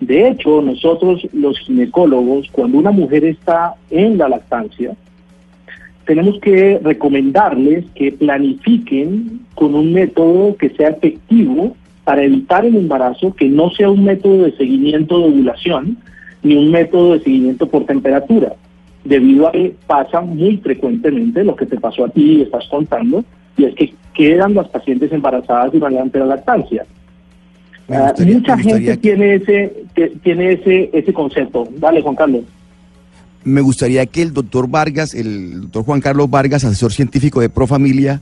De 0.00 0.28
hecho, 0.28 0.62
nosotros 0.62 1.26
los 1.32 1.58
ginecólogos, 1.60 2.48
cuando 2.52 2.78
una 2.78 2.90
mujer 2.90 3.24
está 3.24 3.74
en 3.90 4.18
la 4.18 4.28
lactancia, 4.28 4.94
tenemos 6.06 6.38
que 6.40 6.80
recomendarles 6.82 7.84
que 7.94 8.12
planifiquen 8.12 9.40
con 9.54 9.74
un 9.74 9.92
método 9.92 10.56
que 10.56 10.70
sea 10.70 10.90
efectivo 10.90 11.76
para 12.04 12.22
evitar 12.22 12.64
el 12.64 12.76
embarazo, 12.76 13.34
que 13.34 13.48
no 13.48 13.70
sea 13.70 13.90
un 13.90 14.04
método 14.04 14.44
de 14.44 14.56
seguimiento 14.56 15.18
de 15.18 15.26
ovulación, 15.26 15.98
ni 16.42 16.56
un 16.56 16.70
método 16.70 17.12
de 17.12 17.20
seguimiento 17.20 17.68
por 17.68 17.84
temperatura, 17.84 18.54
debido 19.04 19.48
a 19.48 19.52
que 19.52 19.74
pasa 19.86 20.22
muy 20.22 20.56
frecuentemente 20.58 21.44
lo 21.44 21.54
que 21.56 21.66
te 21.66 21.78
pasó 21.78 22.06
a 22.06 22.08
ti 22.08 22.38
y 22.38 22.42
estás 22.42 22.66
contando, 22.68 23.24
y 23.58 23.64
es 23.64 23.74
que 23.74 23.92
quedan 24.14 24.54
las 24.54 24.68
pacientes 24.68 25.12
embarazadas 25.12 25.72
durante 25.72 26.18
la 26.18 26.26
lactancia. 26.26 26.86
Ah, 27.90 28.08
gustaría- 28.08 28.34
mucha 28.34 28.58
gente 28.58 28.96
tiene 28.98 29.34
ese 29.36 29.84
tiene 30.22 30.52
ese 30.52 30.90
ese 30.92 31.12
concepto. 31.12 31.66
Dale, 31.78 32.02
Juan 32.02 32.16
Carlos. 32.16 32.42
Me 33.44 33.60
gustaría 33.62 34.04
que 34.06 34.20
el 34.22 34.32
doctor 34.34 34.68
Vargas, 34.68 35.14
el 35.14 35.62
doctor 35.62 35.84
Juan 35.84 36.00
Carlos 36.00 36.28
Vargas, 36.28 36.64
asesor 36.64 36.92
científico 36.92 37.40
de 37.40 37.48
Profamilia, 37.48 38.20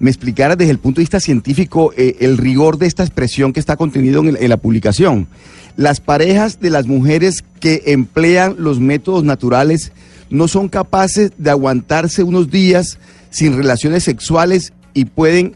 me 0.00 0.10
explicara 0.10 0.56
desde 0.56 0.72
el 0.72 0.78
punto 0.78 0.96
de 1.00 1.02
vista 1.04 1.20
científico 1.20 1.92
eh, 1.96 2.16
el 2.20 2.38
rigor 2.38 2.78
de 2.78 2.86
esta 2.86 3.04
expresión 3.04 3.52
que 3.52 3.60
está 3.60 3.76
contenido 3.76 4.20
en, 4.22 4.28
el- 4.30 4.36
en 4.38 4.48
la 4.48 4.56
publicación. 4.56 5.28
Las 5.76 6.00
parejas 6.00 6.58
de 6.60 6.70
las 6.70 6.86
mujeres 6.86 7.44
que 7.60 7.82
emplean 7.86 8.56
los 8.58 8.80
métodos 8.80 9.22
naturales 9.22 9.92
no 10.30 10.48
son 10.48 10.68
capaces 10.68 11.30
de 11.38 11.50
aguantarse 11.50 12.24
unos 12.24 12.50
días 12.50 12.98
sin 13.30 13.56
relaciones 13.56 14.02
sexuales 14.02 14.72
y 14.94 15.04
pueden 15.04 15.52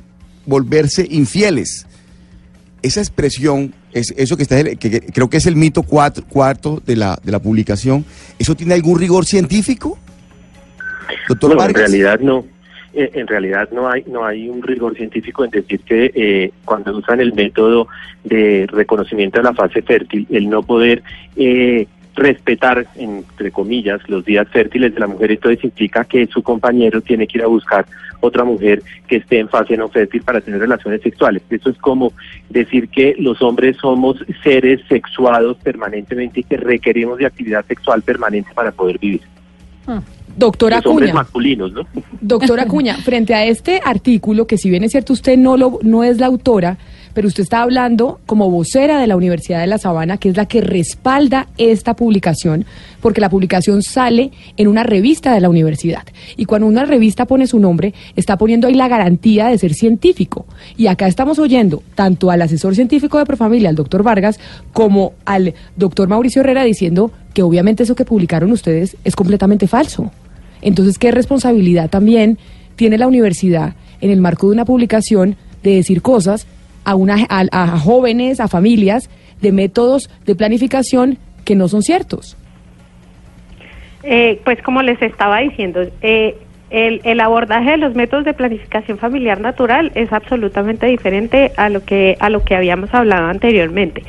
volverse 0.46 1.08
infieles. 1.10 1.86
Esa 2.82 3.00
expresión, 3.00 3.74
es, 3.92 4.14
eso 4.16 4.36
que 4.36 4.42
está, 4.44 4.62
que, 4.62 4.76
que 4.76 5.00
creo 5.00 5.28
que 5.28 5.38
es 5.38 5.46
el 5.46 5.56
mito 5.56 5.82
cuatro- 5.82 6.24
cuarto 6.28 6.80
de 6.86 6.96
la, 6.96 7.18
de 7.22 7.32
la 7.32 7.40
publicación, 7.40 8.04
¿eso 8.38 8.54
tiene 8.54 8.74
algún 8.74 8.98
rigor 8.98 9.24
científico? 9.24 9.98
Doctor 11.28 11.54
Bueno, 11.54 11.70
en 11.70 11.74
realidad 11.74 12.20
no. 12.20 12.44
Eh, 12.94 13.10
en 13.14 13.26
realidad 13.26 13.68
no 13.70 13.88
hay 13.90 14.02
no 14.06 14.24
hay 14.24 14.48
un 14.48 14.62
rigor 14.62 14.96
científico 14.96 15.44
en 15.44 15.50
decir 15.50 15.80
que 15.80 16.10
eh, 16.14 16.52
cuando 16.64 16.96
usan 16.96 17.20
el 17.20 17.34
método 17.34 17.86
de 18.24 18.66
reconocimiento 18.66 19.38
de 19.38 19.44
la 19.44 19.52
fase 19.52 19.82
fértil, 19.82 20.26
el 20.30 20.48
no 20.48 20.62
poder 20.62 21.02
eh, 21.36 21.86
respetar, 22.18 22.86
entre 22.96 23.50
comillas, 23.50 24.00
los 24.08 24.24
días 24.24 24.46
fértiles 24.48 24.92
de 24.92 25.00
la 25.00 25.06
mujer, 25.06 25.32
entonces 25.32 25.64
implica 25.64 26.04
que 26.04 26.26
su 26.26 26.42
compañero 26.42 27.00
tiene 27.00 27.26
que 27.26 27.38
ir 27.38 27.44
a 27.44 27.48
buscar 27.48 27.86
otra 28.20 28.44
mujer 28.44 28.82
que 29.06 29.16
esté 29.16 29.38
en 29.38 29.48
fase 29.48 29.76
no 29.76 29.88
fértil 29.88 30.22
para 30.22 30.40
tener 30.40 30.60
relaciones 30.60 31.00
sexuales. 31.02 31.42
Eso 31.50 31.70
es 31.70 31.78
como 31.78 32.12
decir 32.50 32.88
que 32.88 33.14
los 33.18 33.40
hombres 33.42 33.76
somos 33.80 34.16
seres 34.42 34.80
sexuados 34.88 35.56
permanentemente 35.58 36.40
y 36.40 36.44
que 36.44 36.56
requerimos 36.56 37.18
de 37.18 37.26
actividad 37.26 37.64
sexual 37.66 38.02
permanente 38.02 38.50
para 38.54 38.72
poder 38.72 38.98
vivir. 38.98 39.22
Doctora 40.36 40.76
Los 40.76 40.86
hombres 40.86 41.10
Acuña. 41.10 41.22
masculinos, 41.22 41.72
¿no? 41.72 41.82
Doctora 42.20 42.64
Acuña, 42.64 42.94
frente 42.96 43.34
a 43.34 43.44
este 43.44 43.80
artículo, 43.84 44.46
que 44.46 44.58
si 44.58 44.70
bien 44.70 44.84
es 44.84 44.92
cierto 44.92 45.12
usted 45.12 45.36
no, 45.36 45.56
lo, 45.56 45.78
no 45.82 46.04
es 46.04 46.18
la 46.18 46.26
autora, 46.26 46.76
pero 47.14 47.28
usted 47.28 47.42
está 47.42 47.62
hablando 47.62 48.20
como 48.26 48.50
vocera 48.50 49.00
de 49.00 49.06
la 49.06 49.16
Universidad 49.16 49.60
de 49.60 49.66
La 49.66 49.78
Sabana, 49.78 50.18
que 50.18 50.28
es 50.28 50.36
la 50.36 50.46
que 50.46 50.60
respalda 50.60 51.48
esta 51.56 51.94
publicación, 51.94 52.64
porque 53.00 53.20
la 53.20 53.30
publicación 53.30 53.82
sale 53.82 54.30
en 54.56 54.68
una 54.68 54.82
revista 54.82 55.32
de 55.32 55.40
la 55.40 55.48
universidad. 55.48 56.04
Y 56.36 56.44
cuando 56.44 56.66
una 56.66 56.84
revista 56.84 57.26
pone 57.26 57.46
su 57.46 57.58
nombre, 57.58 57.94
está 58.16 58.36
poniendo 58.36 58.66
ahí 58.66 58.74
la 58.74 58.88
garantía 58.88 59.48
de 59.48 59.58
ser 59.58 59.74
científico. 59.74 60.46
Y 60.76 60.86
acá 60.86 61.06
estamos 61.06 61.38
oyendo 61.38 61.82
tanto 61.94 62.30
al 62.30 62.42
asesor 62.42 62.74
científico 62.74 63.18
de 63.18 63.26
Profamilia, 63.26 63.68
al 63.68 63.76
doctor 63.76 64.02
Vargas, 64.02 64.38
como 64.72 65.12
al 65.24 65.54
doctor 65.76 66.08
Mauricio 66.08 66.42
Herrera 66.42 66.64
diciendo 66.64 67.12
que 67.34 67.42
obviamente 67.42 67.82
eso 67.82 67.94
que 67.94 68.04
publicaron 68.04 68.52
ustedes 68.52 68.96
es 69.04 69.16
completamente 69.16 69.66
falso. 69.66 70.10
Entonces, 70.60 70.98
¿qué 70.98 71.12
responsabilidad 71.12 71.88
también 71.88 72.38
tiene 72.76 72.98
la 72.98 73.06
universidad 73.06 73.74
en 74.00 74.10
el 74.10 74.20
marco 74.20 74.48
de 74.48 74.54
una 74.54 74.64
publicación 74.64 75.36
de 75.62 75.76
decir 75.76 76.02
cosas 76.02 76.46
a, 76.84 76.94
una, 76.94 77.16
a, 77.28 77.78
jóvenes, 77.78 78.40
a 78.40 78.48
familias, 78.48 79.10
de 79.40 79.52
métodos 79.52 80.10
de 80.26 80.34
planificación 80.34 81.18
que 81.44 81.54
no 81.54 81.68
son 81.68 81.82
ciertos? 81.82 82.36
Eh, 84.02 84.40
pues 84.44 84.60
como 84.62 84.82
les 84.82 85.00
estaba 85.02 85.38
diciendo, 85.40 85.80
eh, 86.02 86.36
el, 86.70 87.00
el 87.04 87.20
abordaje 87.20 87.72
de 87.72 87.76
los 87.78 87.94
métodos 87.94 88.24
de 88.24 88.34
planificación 88.34 88.98
familiar 88.98 89.40
natural 89.40 89.90
es 89.94 90.12
absolutamente 90.12 90.86
diferente 90.86 91.52
a 91.56 91.68
lo 91.70 91.84
que 91.84 92.16
a 92.20 92.28
lo 92.28 92.44
que 92.44 92.54
habíamos 92.54 92.92
hablado 92.92 93.26
anteriormente. 93.26 94.02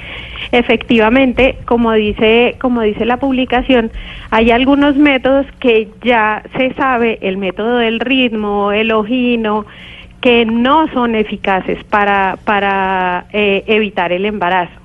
Efectivamente, 0.51 1.57
como 1.65 1.93
dice 1.93 2.55
como 2.59 2.81
dice 2.81 3.05
la 3.05 3.17
publicación, 3.17 3.91
hay 4.29 4.51
algunos 4.51 4.97
métodos 4.97 5.45
que 5.59 5.87
ya 6.03 6.43
se 6.57 6.73
sabe, 6.73 7.19
el 7.21 7.37
método 7.37 7.77
del 7.77 7.99
ritmo, 7.99 8.71
el 8.71 8.91
ojino, 8.91 9.65
que 10.21 10.45
no 10.45 10.87
son 10.93 11.15
eficaces 11.15 11.83
para 11.85 12.37
para 12.43 13.25
eh, 13.31 13.63
evitar 13.67 14.11
el 14.11 14.25
embarazo. 14.25 14.79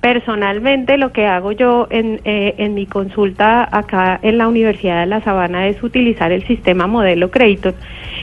Personalmente, 0.00 0.98
lo 0.98 1.12
que 1.12 1.26
hago 1.26 1.52
yo 1.52 1.86
en, 1.88 2.20
eh, 2.24 2.56
en 2.58 2.74
mi 2.74 2.86
consulta 2.86 3.68
acá 3.70 4.18
en 4.20 4.36
la 4.36 4.48
Universidad 4.48 4.98
de 4.98 5.06
La 5.06 5.20
Sabana 5.20 5.68
es 5.68 5.80
utilizar 5.80 6.32
el 6.32 6.44
sistema 6.44 6.88
modelo 6.88 7.30
Creighton 7.30 7.76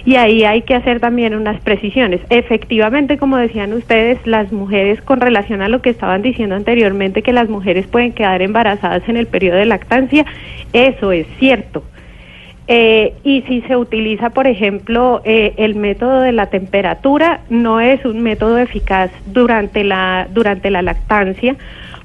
y 0.04 0.18
ahí 0.18 0.44
hay 0.44 0.64
que 0.64 0.76
hacer 0.76 1.00
también 1.00 1.36
unas 1.36 1.62
precisiones. 1.62 2.20
Efectivamente, 2.30 3.18
como 3.18 3.38
decían 3.38 3.72
ustedes, 3.72 4.20
las 4.28 4.52
mujeres, 4.52 5.02
con 5.02 5.22
relación 5.22 5.62
a 5.62 5.70
lo 5.70 5.82
que 5.82 5.90
estaban 5.90 6.22
diciendo 6.22 6.56
anteriormente, 6.56 7.22
que 7.22 7.32
las 7.32 7.48
mujeres 7.48 7.88
pueden 7.88 8.12
quedar 8.12 8.42
embarazadas 8.42 9.08
en 9.08 9.16
el 9.16 9.28
periodo 9.28 9.58
de 9.58 9.66
lactancia, 9.66 10.26
eso 10.74 11.14
es 11.14 11.28
cierto. 11.40 11.84
Eh, 12.72 13.16
y 13.24 13.42
si 13.48 13.62
se 13.62 13.76
utiliza, 13.76 14.30
por 14.30 14.46
ejemplo, 14.46 15.24
eh, 15.26 15.56
el 15.58 15.74
método 15.74 16.22
de 16.22 16.32
la 16.32 16.52
temperatura, 16.52 17.40
no 17.50 17.82
es 17.82 18.06
un 18.06 18.22
método 18.22 18.60
eficaz 18.60 19.10
durante 19.26 19.84
la, 19.84 20.28
durante 20.32 20.70
la 20.70 20.84
lactancia, 20.84 21.56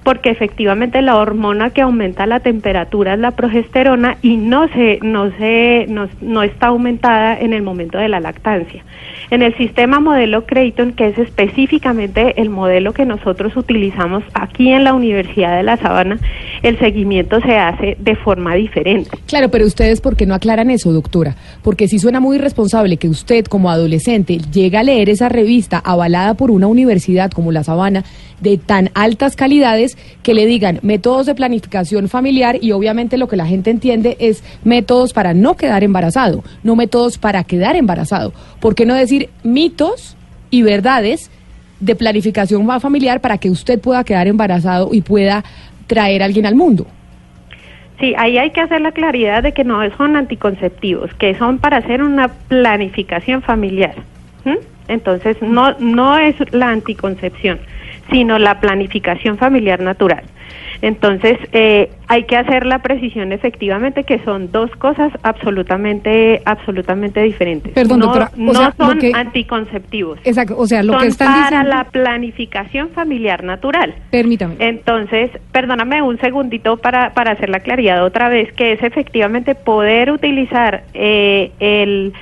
porque 0.04 0.30
efectivamente 0.30 1.02
la 1.02 1.16
hormona 1.16 1.70
que 1.70 1.80
aumenta 1.80 2.26
la 2.26 2.40
temperatura 2.40 3.14
es 3.14 3.18
la 3.18 3.32
progesterona 3.32 4.18
y 4.22 4.36
no 4.36 4.68
se, 4.68 4.98
no 5.02 5.30
se, 5.38 5.86
no, 5.88 6.08
no 6.20 6.42
está 6.42 6.66
aumentada 6.66 7.38
en 7.38 7.52
el 7.54 7.62
momento 7.62 7.98
de 7.98 8.08
la 8.08 8.20
lactancia. 8.20 8.84
En 9.30 9.42
el 9.42 9.56
sistema 9.56 10.00
modelo 10.00 10.44
Creighton, 10.44 10.92
que 10.92 11.08
es 11.08 11.18
específicamente 11.18 12.40
el 12.40 12.50
modelo 12.50 12.92
que 12.92 13.06
nosotros 13.06 13.56
utilizamos 13.56 14.22
aquí 14.34 14.70
en 14.70 14.84
la 14.84 14.92
Universidad 14.92 15.56
de 15.56 15.62
La 15.62 15.78
Sabana, 15.78 16.18
el 16.62 16.78
seguimiento 16.78 17.40
se 17.40 17.56
hace 17.56 17.96
de 17.98 18.14
forma 18.16 18.54
diferente. 18.54 19.10
Claro, 19.26 19.50
pero 19.50 19.66
ustedes, 19.66 20.00
¿por 20.00 20.16
qué 20.16 20.26
no 20.26 20.34
aclaran 20.34 20.70
eso, 20.70 20.92
doctora? 20.92 21.34
Porque 21.62 21.88
sí 21.88 21.98
suena 21.98 22.20
muy 22.20 22.36
irresponsable 22.36 22.98
que 22.98 23.08
usted, 23.08 23.46
como 23.46 23.70
adolescente, 23.70 24.38
llegue 24.52 24.76
a 24.76 24.82
leer 24.82 25.08
esa 25.08 25.30
revista 25.30 25.78
avalada 25.78 26.34
por 26.34 26.50
una 26.50 26.66
universidad 26.66 27.30
como 27.30 27.50
La 27.50 27.64
Sabana, 27.64 28.04
de 28.40 28.58
tan 28.58 28.90
altas 28.94 29.36
calidades, 29.36 29.93
que 30.22 30.34
le 30.34 30.46
digan 30.46 30.78
métodos 30.82 31.26
de 31.26 31.34
planificación 31.34 32.08
familiar 32.08 32.56
y 32.60 32.72
obviamente 32.72 33.16
lo 33.18 33.28
que 33.28 33.36
la 33.36 33.46
gente 33.46 33.70
entiende 33.70 34.16
es 34.20 34.42
métodos 34.64 35.12
para 35.12 35.34
no 35.34 35.56
quedar 35.56 35.84
embarazado, 35.84 36.44
no 36.62 36.76
métodos 36.76 37.18
para 37.18 37.44
quedar 37.44 37.76
embarazado. 37.76 38.32
¿Por 38.60 38.74
qué 38.74 38.86
no 38.86 38.94
decir 38.94 39.28
mitos 39.42 40.16
y 40.50 40.62
verdades 40.62 41.30
de 41.80 41.94
planificación 41.96 42.66
fa- 42.66 42.80
familiar 42.80 43.20
para 43.20 43.38
que 43.38 43.50
usted 43.50 43.80
pueda 43.80 44.04
quedar 44.04 44.26
embarazado 44.28 44.90
y 44.92 45.00
pueda 45.02 45.44
traer 45.86 46.22
a 46.22 46.26
alguien 46.26 46.46
al 46.46 46.54
mundo? 46.54 46.86
Sí, 48.00 48.12
ahí 48.18 48.38
hay 48.38 48.50
que 48.50 48.60
hacer 48.60 48.80
la 48.80 48.90
claridad 48.92 49.42
de 49.42 49.52
que 49.52 49.62
no 49.62 49.78
son 49.96 50.16
anticonceptivos, 50.16 51.14
que 51.14 51.36
son 51.38 51.58
para 51.58 51.76
hacer 51.76 52.02
una 52.02 52.28
planificación 52.28 53.42
familiar. 53.42 53.94
Entonces, 54.88 55.36
no, 55.40 55.72
no 55.78 56.18
es 56.18 56.34
la 56.52 56.68
anticoncepción, 56.70 57.58
sino 58.10 58.38
la 58.38 58.60
planificación 58.60 59.38
familiar 59.38 59.80
natural. 59.80 60.22
Entonces, 60.82 61.38
eh, 61.52 61.90
hay 62.08 62.24
que 62.24 62.36
hacer 62.36 62.66
la 62.66 62.80
precisión 62.82 63.32
efectivamente 63.32 64.04
que 64.04 64.18
son 64.24 64.52
dos 64.52 64.70
cosas 64.72 65.12
absolutamente, 65.22 66.42
absolutamente 66.44 67.22
diferentes. 67.22 67.72
Perdón, 67.72 68.00
no, 68.00 68.06
doctora, 68.06 68.30
o 68.34 68.38
no 68.40 68.54
sea, 68.54 68.74
lo 68.76 68.86
son 68.86 68.98
que- 68.98 69.12
anticonceptivos. 69.14 70.18
Exacto, 70.24 70.56
o 70.58 70.66
sea, 70.66 70.82
lo 70.82 70.92
son 70.94 71.02
que 71.02 71.08
están 71.08 71.28
para 71.32 71.42
diciendo... 71.46 71.68
la 71.70 71.84
planificación 71.84 72.90
familiar 72.90 73.44
natural. 73.44 73.94
Permítame. 74.10 74.56
Entonces, 74.58 75.30
perdóname 75.52 76.02
un 76.02 76.18
segundito 76.18 76.76
para, 76.76 77.14
para 77.14 77.32
hacer 77.32 77.48
la 77.48 77.60
claridad 77.60 78.04
otra 78.04 78.28
vez, 78.28 78.52
que 78.52 78.72
es 78.72 78.82
efectivamente 78.82 79.54
poder 79.54 80.10
utilizar 80.10 80.84
eh, 80.92 81.52
el, 81.60 82.12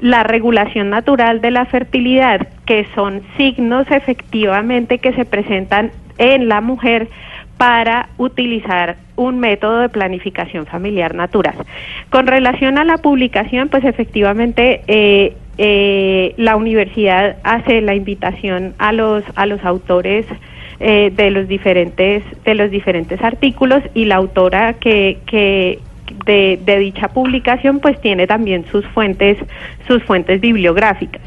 la 0.00 0.22
regulación 0.22 0.90
natural 0.90 1.40
de 1.40 1.50
la 1.50 1.66
fertilidad, 1.66 2.48
que 2.66 2.86
son 2.94 3.22
signos 3.36 3.90
efectivamente 3.90 4.98
que 4.98 5.12
se 5.12 5.24
presentan 5.24 5.92
en 6.18 6.48
la 6.48 6.60
mujer 6.60 7.08
para 7.56 8.08
utilizar 8.18 8.96
un 9.16 9.38
método 9.38 9.78
de 9.78 9.88
planificación 9.88 10.66
familiar 10.66 11.14
natural. 11.14 11.54
Con 12.10 12.26
relación 12.26 12.78
a 12.78 12.84
la 12.84 12.98
publicación, 12.98 13.68
pues 13.68 13.84
efectivamente 13.84 14.82
eh, 14.88 15.36
eh, 15.58 16.34
la 16.36 16.56
universidad 16.56 17.36
hace 17.44 17.80
la 17.80 17.94
invitación 17.94 18.74
a 18.78 18.92
los 18.92 19.22
a 19.36 19.46
los 19.46 19.64
autores 19.64 20.26
eh, 20.80 21.12
de 21.14 21.30
los 21.30 21.46
diferentes 21.46 22.24
de 22.44 22.54
los 22.56 22.70
diferentes 22.70 23.22
artículos 23.22 23.82
y 23.94 24.06
la 24.06 24.16
autora 24.16 24.72
que, 24.74 25.18
que 25.26 25.78
de, 26.26 26.58
de 26.64 26.78
dicha 26.78 27.08
publicación 27.08 27.80
pues 27.80 28.00
tiene 28.00 28.26
también 28.26 28.64
sus 28.70 28.86
fuentes 28.86 29.38
sus 29.86 30.02
fuentes 30.04 30.40
bibliográficas. 30.40 31.22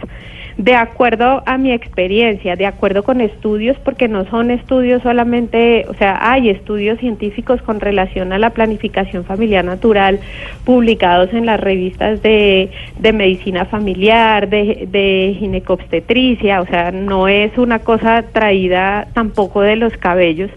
De 0.57 0.73
acuerdo 0.73 1.43
a 1.45 1.59
mi 1.59 1.71
experiencia, 1.71 2.55
de 2.55 2.65
acuerdo 2.65 3.03
con 3.03 3.21
estudios, 3.21 3.77
porque 3.85 4.07
no 4.07 4.25
son 4.25 4.49
estudios 4.49 5.03
solamente, 5.03 5.85
o 5.87 5.93
sea, 5.93 6.17
hay 6.19 6.49
estudios 6.49 6.97
científicos 6.97 7.61
con 7.61 7.79
relación 7.79 8.33
a 8.33 8.39
la 8.39 8.49
planificación 8.49 9.23
familiar 9.23 9.63
natural 9.63 10.19
publicados 10.65 11.31
en 11.31 11.45
las 11.45 11.59
revistas 11.59 12.23
de, 12.23 12.71
de 12.97 13.13
medicina 13.13 13.65
familiar, 13.65 14.49
de, 14.49 14.87
de 14.89 15.35
ginecobstetricia, 15.37 16.61
o 16.61 16.65
sea, 16.65 16.91
no 16.91 17.27
es 17.27 17.55
una 17.59 17.77
cosa 17.77 18.23
traída 18.23 19.07
tampoco 19.13 19.61
de 19.61 19.75
los 19.75 19.95
cabellos, 19.97 20.49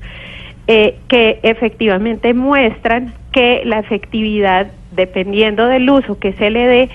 eh, 0.73 1.01
que 1.09 1.41
efectivamente 1.43 2.33
muestran 2.33 3.13
que 3.33 3.63
la 3.65 3.81
efectividad, 3.81 4.69
dependiendo 4.93 5.67
del 5.67 5.91
uso 5.91 6.21
que 6.21 6.33
se 6.35 6.49
le 6.49 6.65
dé, 6.65 6.89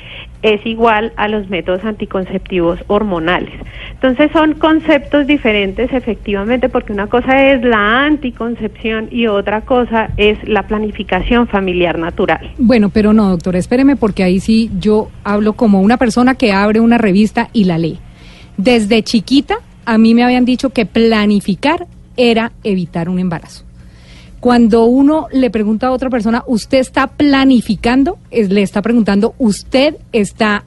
es 0.43 0.65
igual 0.65 1.11
a 1.17 1.27
los 1.27 1.49
métodos 1.49 1.83
anticonceptivos 1.83 2.79
hormonales. 2.87 3.53
Entonces 3.91 4.31
son 4.31 4.53
conceptos 4.53 5.27
diferentes 5.27 5.91
efectivamente 5.91 6.69
porque 6.69 6.93
una 6.93 7.07
cosa 7.07 7.51
es 7.51 7.65
la 7.65 8.05
anticoncepción 8.05 9.09
y 9.11 9.27
otra 9.27 9.59
cosa 9.65 10.09
es 10.15 10.37
la 10.47 10.63
planificación 10.63 11.45
familiar 11.45 11.99
natural. 11.99 12.53
Bueno, 12.57 12.87
pero 12.87 13.11
no, 13.11 13.27
doctor, 13.29 13.57
espéreme 13.57 13.97
porque 13.97 14.23
ahí 14.23 14.39
sí 14.39 14.71
yo 14.79 15.09
hablo 15.25 15.51
como 15.51 15.81
una 15.81 15.97
persona 15.97 16.35
que 16.35 16.53
abre 16.53 16.79
una 16.79 16.97
revista 16.97 17.49
y 17.51 17.65
la 17.65 17.77
lee. 17.77 17.99
Desde 18.55 19.03
chiquita 19.03 19.57
a 19.83 19.97
mí 19.97 20.13
me 20.13 20.23
habían 20.23 20.45
dicho 20.45 20.69
que 20.69 20.85
planificar 20.85 21.87
era 22.15 22.53
evitar 22.63 23.09
un 23.09 23.19
embarazo. 23.19 23.64
Cuando 24.45 24.85
uno 24.85 25.25
le 25.31 25.49
pregunta 25.49 25.87
a 25.87 25.91
otra 25.91 26.11
persona, 26.11 26.43
¿usted 26.45 26.77
está 26.77 27.07
planificando? 27.07 28.19
Es, 28.29 28.51
le 28.51 28.61
está 28.61 28.83
preguntando, 28.83 29.33
¿usted 29.39 29.95
está 30.11 30.65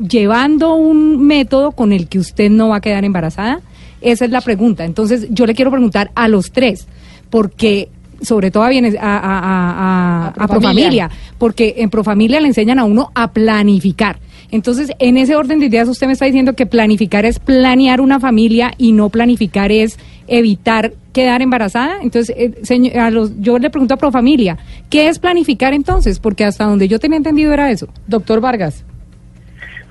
llevando 0.00 0.74
un 0.74 1.24
método 1.24 1.70
con 1.70 1.92
el 1.92 2.08
que 2.08 2.18
usted 2.18 2.50
no 2.50 2.70
va 2.70 2.78
a 2.78 2.80
quedar 2.80 3.04
embarazada? 3.04 3.60
Esa 4.00 4.24
es 4.24 4.32
la 4.32 4.40
pregunta. 4.40 4.84
Entonces, 4.84 5.28
yo 5.30 5.46
le 5.46 5.54
quiero 5.54 5.70
preguntar 5.70 6.10
a 6.16 6.26
los 6.26 6.50
tres, 6.50 6.88
porque 7.30 7.90
sobre 8.22 8.50
todo 8.50 8.62
a, 8.62 8.68
bienes, 8.68 8.96
a, 8.96 9.18
a, 9.18 10.28
a, 10.28 10.28
a 10.28 10.48
Profamilia, 10.48 11.10
porque 11.38 11.74
en 11.78 11.90
Profamilia 11.90 12.40
le 12.40 12.48
enseñan 12.48 12.78
a 12.78 12.84
uno 12.84 13.10
a 13.14 13.32
planificar. 13.32 14.18
Entonces, 14.50 14.92
en 14.98 15.16
ese 15.16 15.34
orden 15.34 15.60
de 15.60 15.66
ideas, 15.66 15.88
usted 15.88 16.06
me 16.06 16.12
está 16.12 16.26
diciendo 16.26 16.52
que 16.52 16.66
planificar 16.66 17.24
es 17.24 17.38
planear 17.38 18.02
una 18.02 18.20
familia 18.20 18.72
y 18.76 18.92
no 18.92 19.08
planificar 19.08 19.72
es 19.72 19.98
evitar 20.28 20.92
quedar 21.14 21.40
embarazada. 21.40 21.96
Entonces, 22.02 22.36
eh, 22.38 22.52
señor, 22.62 22.98
a 22.98 23.10
los, 23.10 23.40
yo 23.40 23.58
le 23.58 23.70
pregunto 23.70 23.94
a 23.94 23.96
Profamilia, 23.96 24.58
¿qué 24.90 25.08
es 25.08 25.18
planificar 25.18 25.72
entonces? 25.72 26.18
Porque 26.18 26.44
hasta 26.44 26.64
donde 26.64 26.86
yo 26.86 26.98
tenía 26.98 27.16
entendido 27.16 27.52
era 27.52 27.70
eso. 27.70 27.88
Doctor 28.06 28.40
Vargas. 28.40 28.84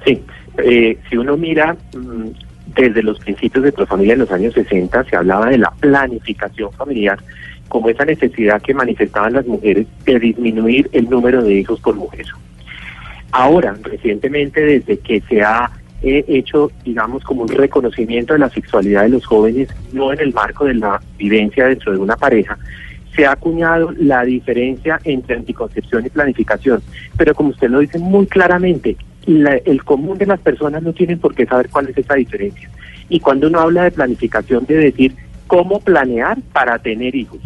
Sí, 0.06 0.22
eh, 0.64 0.98
si 1.10 1.18
uno 1.18 1.38
mira 1.38 1.76
mm, 1.96 2.28
desde 2.76 3.02
los 3.02 3.20
principios 3.20 3.64
de 3.64 3.72
Profamilia 3.72 4.14
en 4.14 4.20
los 4.20 4.32
años 4.32 4.54
60, 4.54 5.06
se 5.06 5.16
hablaba 5.16 5.48
de 5.48 5.58
la 5.58 5.72
planificación 5.72 6.72
familiar 6.74 7.18
como 7.72 7.88
esa 7.90 8.04
necesidad 8.04 8.62
que 8.62 8.74
manifestaban 8.74 9.32
las 9.34 9.48
mujeres 9.48 9.88
de 10.06 10.20
disminuir 10.20 10.90
el 10.92 11.10
número 11.10 11.42
de 11.42 11.54
hijos 11.54 11.80
por 11.80 11.96
mujer. 11.96 12.26
Ahora, 13.32 13.74
recientemente, 13.82 14.60
desde 14.60 15.00
que 15.00 15.22
se 15.22 15.42
ha 15.42 15.72
eh, 16.04 16.26
hecho, 16.28 16.70
digamos, 16.84 17.24
como 17.24 17.44
un 17.44 17.48
reconocimiento 17.48 18.34
de 18.34 18.40
la 18.40 18.50
sexualidad 18.50 19.04
de 19.04 19.10
los 19.10 19.26
jóvenes, 19.26 19.70
no 19.94 20.12
en 20.12 20.20
el 20.20 20.34
marco 20.34 20.66
de 20.66 20.74
la 20.74 21.00
vivencia 21.18 21.66
dentro 21.68 21.94
de 21.94 22.00
una 22.00 22.18
pareja, 22.18 22.58
se 23.16 23.26
ha 23.26 23.32
acuñado 23.32 23.92
la 23.98 24.24
diferencia 24.26 25.00
entre 25.06 25.38
anticoncepción 25.38 26.06
y 26.06 26.10
planificación. 26.10 26.82
Pero 27.18 27.34
como 27.34 27.50
usted 27.52 27.70
lo 27.70 27.80
dice 27.80 28.00
muy 28.00 28.26
claramente, 28.26 28.98
la- 29.26 29.56
el 29.64 29.84
común 29.86 30.18
de 30.18 30.26
las 30.26 30.40
personas 30.42 30.84
no 30.84 30.92
tienen 30.92 31.20
por 31.20 31.34
qué 31.34 31.46
saber 31.46 31.70
cuál 31.70 31.88
es 31.88 31.98
esa 31.98 32.16
diferencia. 32.16 32.70
Y 33.08 33.20
cuando 33.22 33.48
uno 33.48 33.60
habla 33.62 33.84
de 33.84 33.92
planificación, 33.92 34.66
de 34.66 34.76
decir 34.76 35.16
cómo 35.48 35.80
planear 35.80 36.38
para 36.52 36.80
tener 36.80 37.14
hijos. 37.16 37.40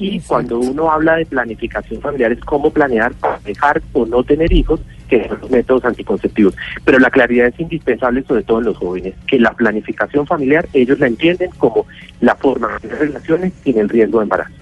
Y 0.00 0.16
Exacto. 0.16 0.28
cuando 0.28 0.58
uno 0.60 0.90
habla 0.90 1.16
de 1.16 1.26
planificación 1.26 2.00
familiar 2.00 2.32
es 2.32 2.40
cómo 2.40 2.70
planear 2.70 3.12
para 3.12 3.38
dejar 3.40 3.82
o 3.92 4.06
no 4.06 4.24
tener 4.24 4.50
hijos, 4.50 4.80
que 5.08 5.28
son 5.28 5.40
los 5.42 5.50
métodos 5.50 5.84
anticonceptivos. 5.84 6.56
Pero 6.84 6.98
la 6.98 7.10
claridad 7.10 7.48
es 7.48 7.60
indispensable, 7.60 8.22
sobre 8.22 8.42
todo 8.42 8.60
en 8.60 8.64
los 8.64 8.78
jóvenes, 8.78 9.14
que 9.26 9.38
la 9.38 9.52
planificación 9.52 10.26
familiar 10.26 10.66
ellos 10.72 10.98
la 11.00 11.06
entienden 11.06 11.50
como 11.58 11.86
la 12.20 12.34
forma 12.34 12.78
de 12.82 12.88
relaciones 12.88 13.52
sin 13.62 13.78
el 13.78 13.90
riesgo 13.90 14.20
de 14.20 14.24
embarazo. 14.24 14.54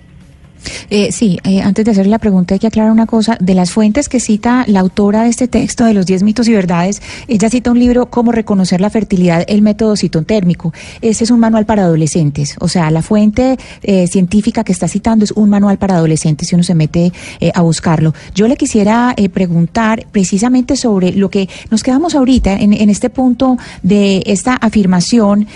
Eh, 0.90 1.12
sí, 1.12 1.38
eh, 1.44 1.60
antes 1.60 1.84
de 1.84 1.90
hacer 1.90 2.06
la 2.06 2.18
pregunta 2.18 2.54
hay 2.54 2.60
que 2.60 2.66
aclarar 2.66 2.92
una 2.92 3.06
cosa. 3.06 3.36
De 3.40 3.54
las 3.54 3.70
fuentes 3.70 4.08
que 4.08 4.20
cita 4.20 4.64
la 4.66 4.80
autora 4.80 5.22
de 5.22 5.28
este 5.28 5.48
texto 5.48 5.84
de 5.84 5.94
los 5.94 6.06
10 6.06 6.22
mitos 6.22 6.48
y 6.48 6.52
verdades, 6.52 7.02
ella 7.26 7.50
cita 7.50 7.70
un 7.70 7.78
libro 7.78 8.06
Cómo 8.06 8.32
reconocer 8.32 8.80
la 8.80 8.90
fertilidad, 8.90 9.44
el 9.48 9.62
método 9.62 9.96
citotérmico. 9.96 10.72
Ese 11.00 11.24
es 11.24 11.30
un 11.30 11.40
manual 11.40 11.66
para 11.66 11.84
adolescentes. 11.84 12.56
O 12.60 12.68
sea, 12.68 12.90
la 12.90 13.02
fuente 13.02 13.58
eh, 13.82 14.06
científica 14.06 14.64
que 14.64 14.72
está 14.72 14.88
citando 14.88 15.24
es 15.24 15.32
un 15.32 15.50
manual 15.50 15.78
para 15.78 15.96
adolescentes 15.96 16.48
si 16.48 16.54
uno 16.54 16.64
se 16.64 16.74
mete 16.74 17.12
eh, 17.40 17.50
a 17.54 17.62
buscarlo. 17.62 18.14
Yo 18.34 18.48
le 18.48 18.56
quisiera 18.56 19.14
eh, 19.16 19.28
preguntar 19.28 20.06
precisamente 20.10 20.76
sobre 20.76 21.12
lo 21.12 21.30
que 21.30 21.48
nos 21.70 21.82
quedamos 21.82 22.14
ahorita 22.14 22.54
en, 22.54 22.72
en 22.72 22.90
este 22.90 23.10
punto 23.10 23.58
de 23.82 24.22
esta 24.26 24.54
afirmación, 24.54 25.46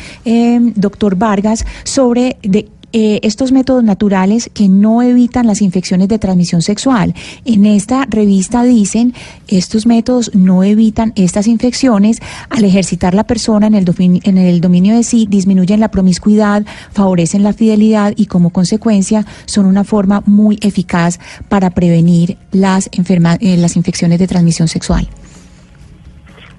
doctor 0.76 1.16
Vargas, 1.16 1.64
sobre 1.84 2.36
de 2.42 2.68
eh, 2.92 3.20
estos 3.22 3.52
métodos 3.52 3.82
naturales 3.84 4.50
que 4.52 4.68
no 4.68 5.02
evitan 5.02 5.46
las 5.46 5.62
infecciones 5.62 6.08
de 6.08 6.18
transmisión 6.18 6.62
sexual. 6.62 7.14
En 7.44 7.64
esta 7.64 8.06
revista 8.06 8.62
dicen, 8.62 9.14
estos 9.48 9.86
métodos 9.86 10.34
no 10.34 10.62
evitan 10.62 11.12
estas 11.16 11.46
infecciones. 11.46 12.20
Al 12.50 12.64
ejercitar 12.64 13.14
la 13.14 13.24
persona 13.24 13.66
en 13.66 13.74
el, 13.74 14.60
dominio 14.60 14.96
de 14.96 15.02
sí, 15.02 15.26
disminuyen 15.28 15.80
la 15.80 15.90
promiscuidad, 15.90 16.64
favorecen 16.92 17.42
la 17.42 17.52
fidelidad 17.52 18.12
y 18.16 18.26
como 18.26 18.50
consecuencia 18.50 19.24
son 19.46 19.66
una 19.66 19.84
forma 19.84 20.22
muy 20.26 20.58
eficaz 20.62 21.18
para 21.48 21.70
prevenir 21.70 22.36
las, 22.50 22.90
enferma- 22.92 23.38
eh, 23.40 23.56
las 23.56 23.76
infecciones 23.76 24.18
de 24.18 24.28
transmisión 24.28 24.68
sexual. 24.68 25.08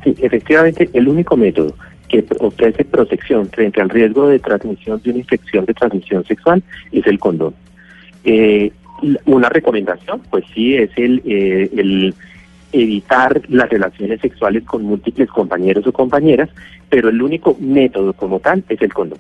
Sí, 0.04 0.16
efectivamente, 0.22 0.90
el 0.94 1.08
único 1.08 1.38
método 1.38 1.76
que 2.14 2.24
ofrece 2.40 2.86
protección 2.86 3.50
frente 3.50 3.82
al 3.82 3.90
riesgo 3.90 4.28
de 4.28 4.38
transmisión 4.38 5.02
de 5.04 5.10
una 5.10 5.20
infección 5.20 5.66
de 5.66 5.74
transmisión 5.74 6.24
sexual 6.26 6.62
es 6.92 7.08
el 7.08 7.18
condón. 7.18 7.56
Eh, 8.24 8.72
una 9.26 9.50
recomendación, 9.50 10.22
pues 10.30 10.46
sí, 10.54 10.76
es 10.76 10.92
el, 10.96 11.24
eh, 11.26 11.72
el 11.76 12.14
evitar 12.72 13.42
las 13.50 13.68
relaciones 13.68 14.22
sexuales 14.22 14.64
con 14.64 14.84
múltiples 14.84 15.28
compañeros 15.30 15.88
o 15.88 15.92
compañeras, 15.92 16.50
pero 16.88 17.10
el 17.10 17.20
único 17.20 17.58
método 17.60 18.14
como 18.14 18.40
tal 18.40 18.64
es 18.70 18.80
el 18.80 18.94
condón. 18.94 19.20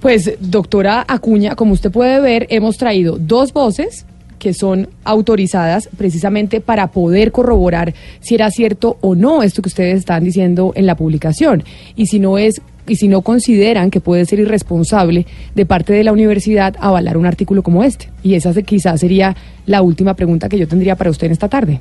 Pues, 0.00 0.36
doctora 0.40 1.06
Acuña, 1.08 1.56
como 1.56 1.72
usted 1.72 1.90
puede 1.90 2.20
ver, 2.20 2.46
hemos 2.50 2.76
traído 2.76 3.16
dos 3.18 3.54
voces 3.54 4.06
que 4.38 4.54
son 4.54 4.88
autorizadas 5.04 5.88
precisamente 5.96 6.60
para 6.60 6.88
poder 6.88 7.32
corroborar 7.32 7.94
si 8.20 8.34
era 8.34 8.50
cierto 8.50 8.96
o 9.00 9.14
no 9.14 9.42
esto 9.42 9.62
que 9.62 9.68
ustedes 9.68 9.98
están 9.98 10.24
diciendo 10.24 10.72
en 10.74 10.86
la 10.86 10.96
publicación. 10.96 11.62
Y 11.96 12.06
si 12.06 12.18
no 12.18 12.38
es 12.38 12.60
y 12.86 12.96
si 12.96 13.06
no 13.06 13.20
consideran 13.20 13.90
que 13.90 14.00
puede 14.00 14.24
ser 14.24 14.38
irresponsable 14.40 15.26
de 15.54 15.66
parte 15.66 15.92
de 15.92 16.04
la 16.04 16.12
universidad 16.12 16.74
avalar 16.80 17.18
un 17.18 17.26
artículo 17.26 17.62
como 17.62 17.84
este. 17.84 18.08
Y 18.22 18.32
esa 18.32 18.54
se- 18.54 18.62
quizás 18.62 19.00
sería 19.00 19.36
la 19.66 19.82
última 19.82 20.14
pregunta 20.14 20.48
que 20.48 20.58
yo 20.58 20.66
tendría 20.66 20.96
para 20.96 21.10
usted 21.10 21.26
en 21.26 21.32
esta 21.32 21.48
tarde. 21.48 21.80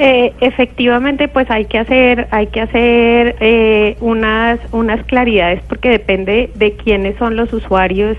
Eh, 0.00 0.32
efectivamente, 0.40 1.26
pues 1.26 1.50
hay 1.50 1.64
que 1.64 1.78
hacer, 1.78 2.28
hay 2.30 2.46
que 2.46 2.60
hacer 2.60 3.34
eh, 3.40 3.96
unas 4.00 4.60
unas 4.70 5.04
claridades 5.06 5.60
porque 5.68 5.88
depende 5.88 6.50
de 6.54 6.74
quiénes 6.74 7.16
son 7.16 7.34
los 7.34 7.52
usuarios 7.52 8.16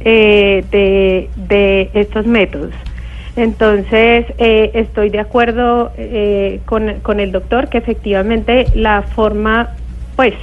eh, 0.00 0.64
de, 0.70 1.30
de 1.48 1.90
estos 1.94 2.26
métodos. 2.26 2.74
Entonces, 3.36 4.26
eh, 4.36 4.70
estoy 4.74 5.08
de 5.08 5.18
acuerdo 5.18 5.92
eh, 5.96 6.60
con, 6.66 7.00
con 7.00 7.18
el 7.20 7.32
doctor 7.32 7.68
que 7.68 7.78
efectivamente 7.78 8.66
la 8.74 9.00
forma, 9.02 9.70
pues, 10.16 10.34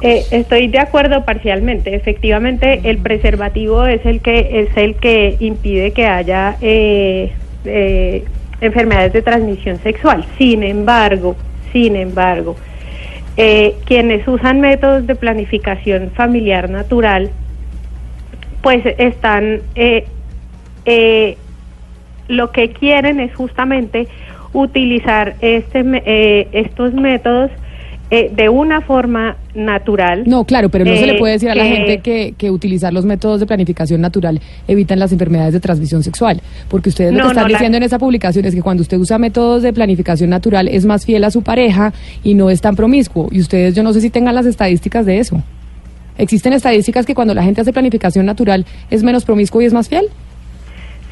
eh, 0.00 0.24
estoy 0.30 0.68
de 0.68 0.78
acuerdo 0.78 1.24
parcialmente. 1.24 1.94
Efectivamente, 1.94 2.80
el 2.84 2.98
preservativo 2.98 3.84
es 3.86 4.04
el 4.06 4.20
que 4.20 4.62
es 4.62 4.76
el 4.76 4.96
que 4.96 5.36
impide 5.38 5.92
que 5.92 6.06
haya 6.06 6.56
eh, 6.60 7.32
eh, 7.64 8.24
enfermedades 8.60 9.12
de 9.12 9.22
transmisión 9.22 9.78
sexual. 9.78 10.24
Sin 10.36 10.62
embargo, 10.62 11.36
sin 11.72 11.96
embargo, 11.96 12.56
eh, 13.36 13.76
quienes 13.84 14.26
usan 14.26 14.60
métodos 14.60 15.06
de 15.06 15.14
planificación 15.14 16.10
familiar 16.10 16.68
natural, 16.68 17.30
pues 18.62 18.84
están 18.98 19.60
eh, 19.74 20.06
eh, 20.84 21.36
lo 22.28 22.50
que 22.50 22.70
quieren 22.70 23.20
es 23.20 23.34
justamente 23.34 24.08
utilizar 24.52 25.34
este, 25.40 25.84
eh, 26.04 26.48
estos 26.52 26.94
métodos 26.94 27.50
eh, 28.10 28.30
de 28.34 28.48
una 28.48 28.80
forma 28.80 29.36
natural. 29.54 30.22
No, 30.26 30.44
claro, 30.44 30.70
pero 30.70 30.84
no 30.84 30.96
se 30.96 31.06
le 31.06 31.14
eh, 31.16 31.18
puede 31.18 31.34
decir 31.34 31.50
a 31.50 31.54
la 31.54 31.64
gente 31.66 31.98
que, 31.98 32.34
que 32.38 32.50
utilizar 32.50 32.92
los 32.92 33.04
métodos 33.04 33.40
de 33.40 33.46
planificación 33.46 34.00
natural 34.00 34.40
evitan 34.66 34.98
las 34.98 35.12
enfermedades 35.12 35.52
de 35.52 35.60
transmisión 35.60 36.02
sexual, 36.02 36.40
porque 36.70 36.88
ustedes 36.88 37.12
lo 37.12 37.20
que 37.24 37.28
están 37.28 37.42
no, 37.44 37.48
la- 37.48 37.54
diciendo 37.54 37.76
en 37.76 37.82
esa 37.82 37.98
publicación 37.98 38.44
es 38.46 38.54
que 38.54 38.62
cuando 38.62 38.80
usted 38.82 38.96
usa 38.96 39.18
métodos 39.18 39.62
de 39.62 39.72
planificación 39.72 40.30
natural 40.30 40.68
es 40.68 40.86
más 40.86 41.04
fiel 41.04 41.24
a 41.24 41.30
su 41.30 41.42
pareja 41.42 41.92
y 42.24 42.34
no 42.34 42.48
es 42.50 42.60
tan 42.62 42.76
promiscuo. 42.76 43.28
Y 43.30 43.40
ustedes, 43.40 43.74
yo 43.74 43.82
no 43.82 43.92
sé 43.92 44.00
si 44.00 44.08
tengan 44.10 44.34
las 44.34 44.46
estadísticas 44.46 45.04
de 45.04 45.18
eso. 45.18 45.42
¿Existen 46.16 46.52
estadísticas 46.52 47.04
que 47.06 47.14
cuando 47.14 47.34
la 47.34 47.42
gente 47.42 47.60
hace 47.60 47.72
planificación 47.72 48.26
natural 48.26 48.64
es 48.90 49.02
menos 49.04 49.24
promiscuo 49.24 49.60
y 49.62 49.66
es 49.66 49.72
más 49.72 49.88
fiel? 49.88 50.06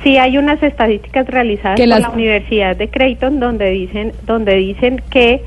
Sí, 0.02 0.16
hay 0.18 0.36
unas 0.38 0.62
estadísticas 0.62 1.26
realizadas 1.26 1.76
Que 1.76 1.82
por 1.84 1.88
las- 1.88 2.00
la 2.00 2.10
Universidad 2.10 2.76
de 2.76 2.88
Creighton 2.88 3.38
donde 3.40 3.70
dicen, 3.70 4.12
donde 4.26 4.54
dicen 4.56 5.02
que 5.10 5.42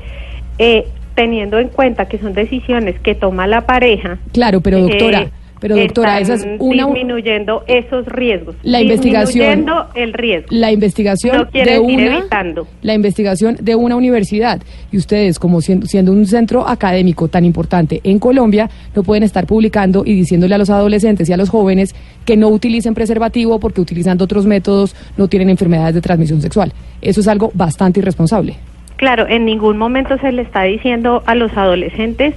eh, 0.58 0.86
teniendo 1.20 1.58
en 1.58 1.68
cuenta 1.68 2.06
que 2.08 2.16
son 2.18 2.32
decisiones 2.32 2.98
que 3.00 3.14
toma 3.14 3.46
la 3.46 3.60
pareja. 3.66 4.18
Claro, 4.32 4.62
pero 4.62 4.80
doctora, 4.80 5.20
eh, 5.24 5.28
pero 5.60 5.76
doctora, 5.76 6.18
esa 6.18 6.32
es 6.32 6.46
una 6.58 6.86
disminuyendo 6.86 7.62
esos 7.66 8.06
riesgos. 8.06 8.54
La 8.62 8.80
investigación- 8.80 9.44
Disminuyendo 9.58 9.88
el 9.94 10.14
riesgo. 10.14 10.46
la 10.50 10.72
investigación 10.72 11.36
No 11.36 11.48
quiere 11.50 11.72
de 11.72 11.78
una 11.78 12.16
evitando. 12.20 12.66
la 12.80 12.94
investigación 12.94 13.58
de 13.60 13.74
una 13.74 13.96
universidad 13.96 14.62
y 14.90 14.96
ustedes 14.96 15.38
como 15.38 15.60
siendo, 15.60 15.86
siendo 15.86 16.10
un 16.12 16.24
centro 16.24 16.66
académico 16.66 17.28
tan 17.28 17.44
importante 17.44 18.00
en 18.02 18.18
Colombia 18.18 18.70
no 18.96 19.02
pueden 19.02 19.22
estar 19.22 19.46
publicando 19.46 20.02
y 20.06 20.14
diciéndole 20.14 20.54
a 20.54 20.58
los 20.58 20.70
adolescentes 20.70 21.28
y 21.28 21.34
a 21.34 21.36
los 21.36 21.50
jóvenes 21.50 21.94
que 22.24 22.38
no 22.38 22.48
utilicen 22.48 22.94
preservativo 22.94 23.60
porque 23.60 23.82
utilizando 23.82 24.24
otros 24.24 24.46
métodos 24.46 24.96
no 25.18 25.28
tienen 25.28 25.50
enfermedades 25.50 25.94
de 25.94 26.00
transmisión 26.00 26.40
sexual. 26.40 26.72
Eso 27.02 27.20
es 27.20 27.28
algo 27.28 27.50
bastante 27.52 28.00
irresponsable. 28.00 28.56
Claro, 29.00 29.24
en 29.26 29.46
ningún 29.46 29.78
momento 29.78 30.18
se 30.18 30.30
le 30.30 30.42
está 30.42 30.64
diciendo 30.64 31.22
a 31.24 31.34
los 31.34 31.56
adolescentes 31.56 32.34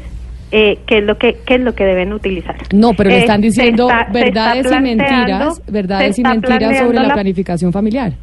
eh, 0.54 0.78
qué 0.88 1.00
es 1.00 1.04
lo 1.04 1.18
que 1.18 1.36
qué 1.46 1.56
es 1.56 1.60
lo 1.62 1.76
que 1.76 1.84
deben 1.84 2.14
utilizar. 2.14 2.56
No, 2.74 2.94
pero 2.94 3.10
le 3.10 3.18
Eh, 3.18 3.20
están 3.20 3.42
diciendo 3.42 3.90
está- 3.90 4.08
verdades 4.14 4.66
está 4.66 4.80
y 4.80 4.82
mentiras, 4.82 5.62
verdades 5.70 6.18
y 6.20 6.24
mentiras 6.24 6.78
sobre 6.78 6.96
la 7.00 7.04
la- 7.10 7.14
planificación 7.16 7.74
familiar. 7.74 8.14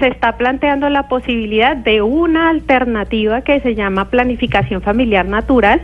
se 0.00 0.08
está 0.08 0.32
planteando 0.38 0.88
la 0.88 1.02
posibilidad 1.08 1.76
de 1.76 2.00
una 2.00 2.48
alternativa 2.48 3.42
que 3.42 3.60
se 3.60 3.74
llama 3.74 4.06
planificación 4.06 4.80
familiar 4.80 5.26
natural 5.26 5.80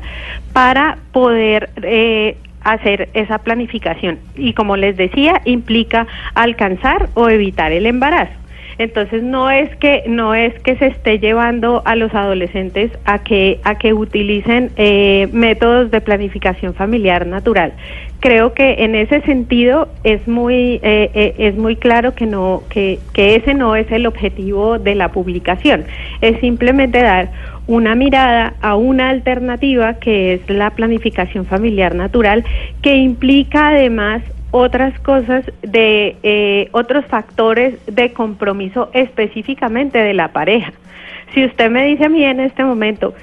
para 0.54 0.96
poder 1.12 1.68
eh, 1.82 2.36
hacer 2.64 3.10
esa 3.12 3.38
planificación. 3.38 4.18
Y 4.34 4.54
como 4.54 4.76
les 4.76 4.96
decía, 4.96 5.34
implica 5.44 6.06
alcanzar 6.34 7.10
o 7.14 7.28
evitar 7.28 7.70
el 7.70 7.84
embarazo. 7.86 8.32
Entonces 8.78 9.24
no 9.24 9.50
es 9.50 9.74
que 9.76 10.04
no 10.06 10.34
es 10.34 10.54
que 10.60 10.76
se 10.76 10.86
esté 10.86 11.18
llevando 11.18 11.82
a 11.84 11.96
los 11.96 12.14
adolescentes 12.14 12.92
a 13.04 13.24
que 13.24 13.60
a 13.64 13.76
que 13.76 13.92
utilicen 13.92 14.70
eh, 14.76 15.28
métodos 15.32 15.90
de 15.90 16.00
planificación 16.00 16.74
familiar 16.74 17.26
natural. 17.26 17.72
Creo 18.20 18.54
que 18.54 18.84
en 18.84 18.94
ese 18.94 19.20
sentido 19.22 19.88
es 20.04 20.26
muy 20.28 20.80
eh, 20.82 21.10
eh, 21.14 21.34
es 21.38 21.56
muy 21.56 21.74
claro 21.74 22.14
que 22.14 22.26
no 22.26 22.62
que, 22.70 23.00
que 23.12 23.34
ese 23.34 23.52
no 23.52 23.74
es 23.74 23.90
el 23.90 24.06
objetivo 24.06 24.78
de 24.78 24.94
la 24.94 25.10
publicación. 25.10 25.84
Es 26.20 26.38
simplemente 26.40 27.02
dar 27.02 27.30
una 27.66 27.96
mirada 27.96 28.54
a 28.62 28.76
una 28.76 29.10
alternativa 29.10 29.94
que 29.94 30.34
es 30.34 30.40
la 30.48 30.70
planificación 30.70 31.46
familiar 31.46 31.94
natural 31.94 32.44
que 32.80 32.96
implica 32.96 33.68
además 33.68 34.22
otras 34.50 34.98
cosas 35.00 35.44
de 35.62 36.16
eh, 36.22 36.68
otros 36.72 37.04
factores 37.06 37.74
de 37.86 38.12
compromiso 38.12 38.90
específicamente 38.92 39.98
de 39.98 40.14
la 40.14 40.28
pareja. 40.32 40.72
Si 41.34 41.44
usted 41.44 41.70
me 41.70 41.84
dice 41.84 42.06
a 42.06 42.08
mí 42.08 42.24
en 42.24 42.40
este 42.40 42.64
momento, 42.64 43.14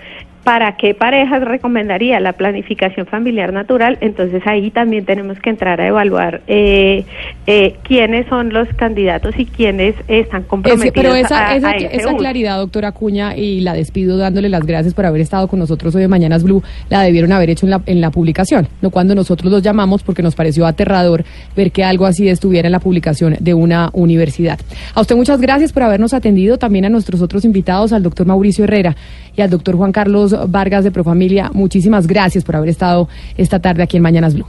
¿para 0.46 0.78
qué 0.78 0.94
parejas 0.94 1.44
recomendaría 1.44 2.20
la 2.22 2.32
planificación 2.34 3.06
familiar 3.08 3.52
natural? 3.52 3.98
Entonces 4.00 4.42
ahí 4.46 4.72
también 4.72 5.04
tenemos 5.04 5.38
que 5.40 5.50
entrar 5.50 5.82
a 5.82 5.88
evaluar 5.88 6.42
eh, 6.48 7.04
eh, 7.48 7.76
quiénes 7.84 8.28
son 8.28 8.54
los 8.54 8.68
candidatos 8.76 9.34
y 9.38 9.46
quiénes 9.46 9.96
están 10.08 10.42
Ese- 10.42 10.48
comprometidos 10.48 10.94
pero 10.94 11.16
esa, 11.16 11.50
a, 11.50 11.56
esa, 11.58 11.70
a 11.72 11.76
ese 11.76 11.96
esa 11.98 12.08
uso. 12.10 12.18
claridad, 12.18 12.58
doctora 12.60 12.94
Cuña, 12.94 13.36
y 13.36 13.60
la 13.62 13.74
despido 13.74 14.18
dándole 14.18 14.48
las 14.48 14.66
gracias 14.66 14.94
por 14.94 15.06
haber 15.06 15.20
estado 15.20 15.48
con 15.50 15.60
nosotros 15.60 15.94
hoy 15.96 16.04
de 16.04 16.08
Mañanas 16.08 16.44
Blue, 16.44 16.64
la 16.90 17.02
debieron 17.02 17.32
haber 17.32 17.50
hecho 17.50 17.66
en 17.66 17.72
la, 17.72 17.82
en 17.88 18.00
la 18.00 18.12
publicación, 18.12 18.68
no 18.82 18.92
cuando 18.92 19.16
nosotros 19.16 19.52
los 19.52 19.64
llamamos 19.64 20.04
porque 20.04 20.22
nos 20.22 20.36
pareció 20.36 20.66
aterrador 20.68 21.26
ver 21.56 21.72
que 21.72 21.84
algo 21.84 22.06
así 22.06 22.30
estuviera 22.30 22.68
en 22.68 22.72
la 22.72 22.80
publicación 22.80 23.36
de 23.40 23.54
una 23.56 23.90
universidad. 23.94 24.60
A 24.94 25.02
usted 25.02 25.16
muchas 25.16 25.42
gracias 25.42 25.74
por 25.74 25.82
habernos 25.84 26.14
atendido, 26.14 26.60
también 26.60 26.86
a 26.86 26.90
nuestros 26.90 27.22
otros 27.24 27.44
invitados, 27.46 27.92
al 27.94 28.04
doctor 28.04 28.28
Mauricio 28.28 28.64
Herrera 28.66 28.96
y 29.36 29.42
al 29.42 29.50
doctor 29.50 29.76
Juan 29.76 29.92
Carlos 29.92 30.36
Vargas 30.50 30.84
de 30.84 30.92
Profamilia. 30.92 31.50
Muchísimas 31.54 32.08
gracias 32.08 32.44
por 32.44 32.56
haber 32.56 32.70
estado 32.70 33.08
esta 33.38 33.60
tarde 33.60 33.84
aquí 33.84 33.98
en 33.98 34.04
Mañanas 34.04 34.36
Blue. 34.36 34.48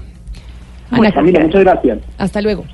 Ana, 0.90 1.10
Camila, 1.10 1.40
muchas 1.40 1.62
gracias. 1.62 1.98
hasta 2.18 2.40
luego. 2.40 2.64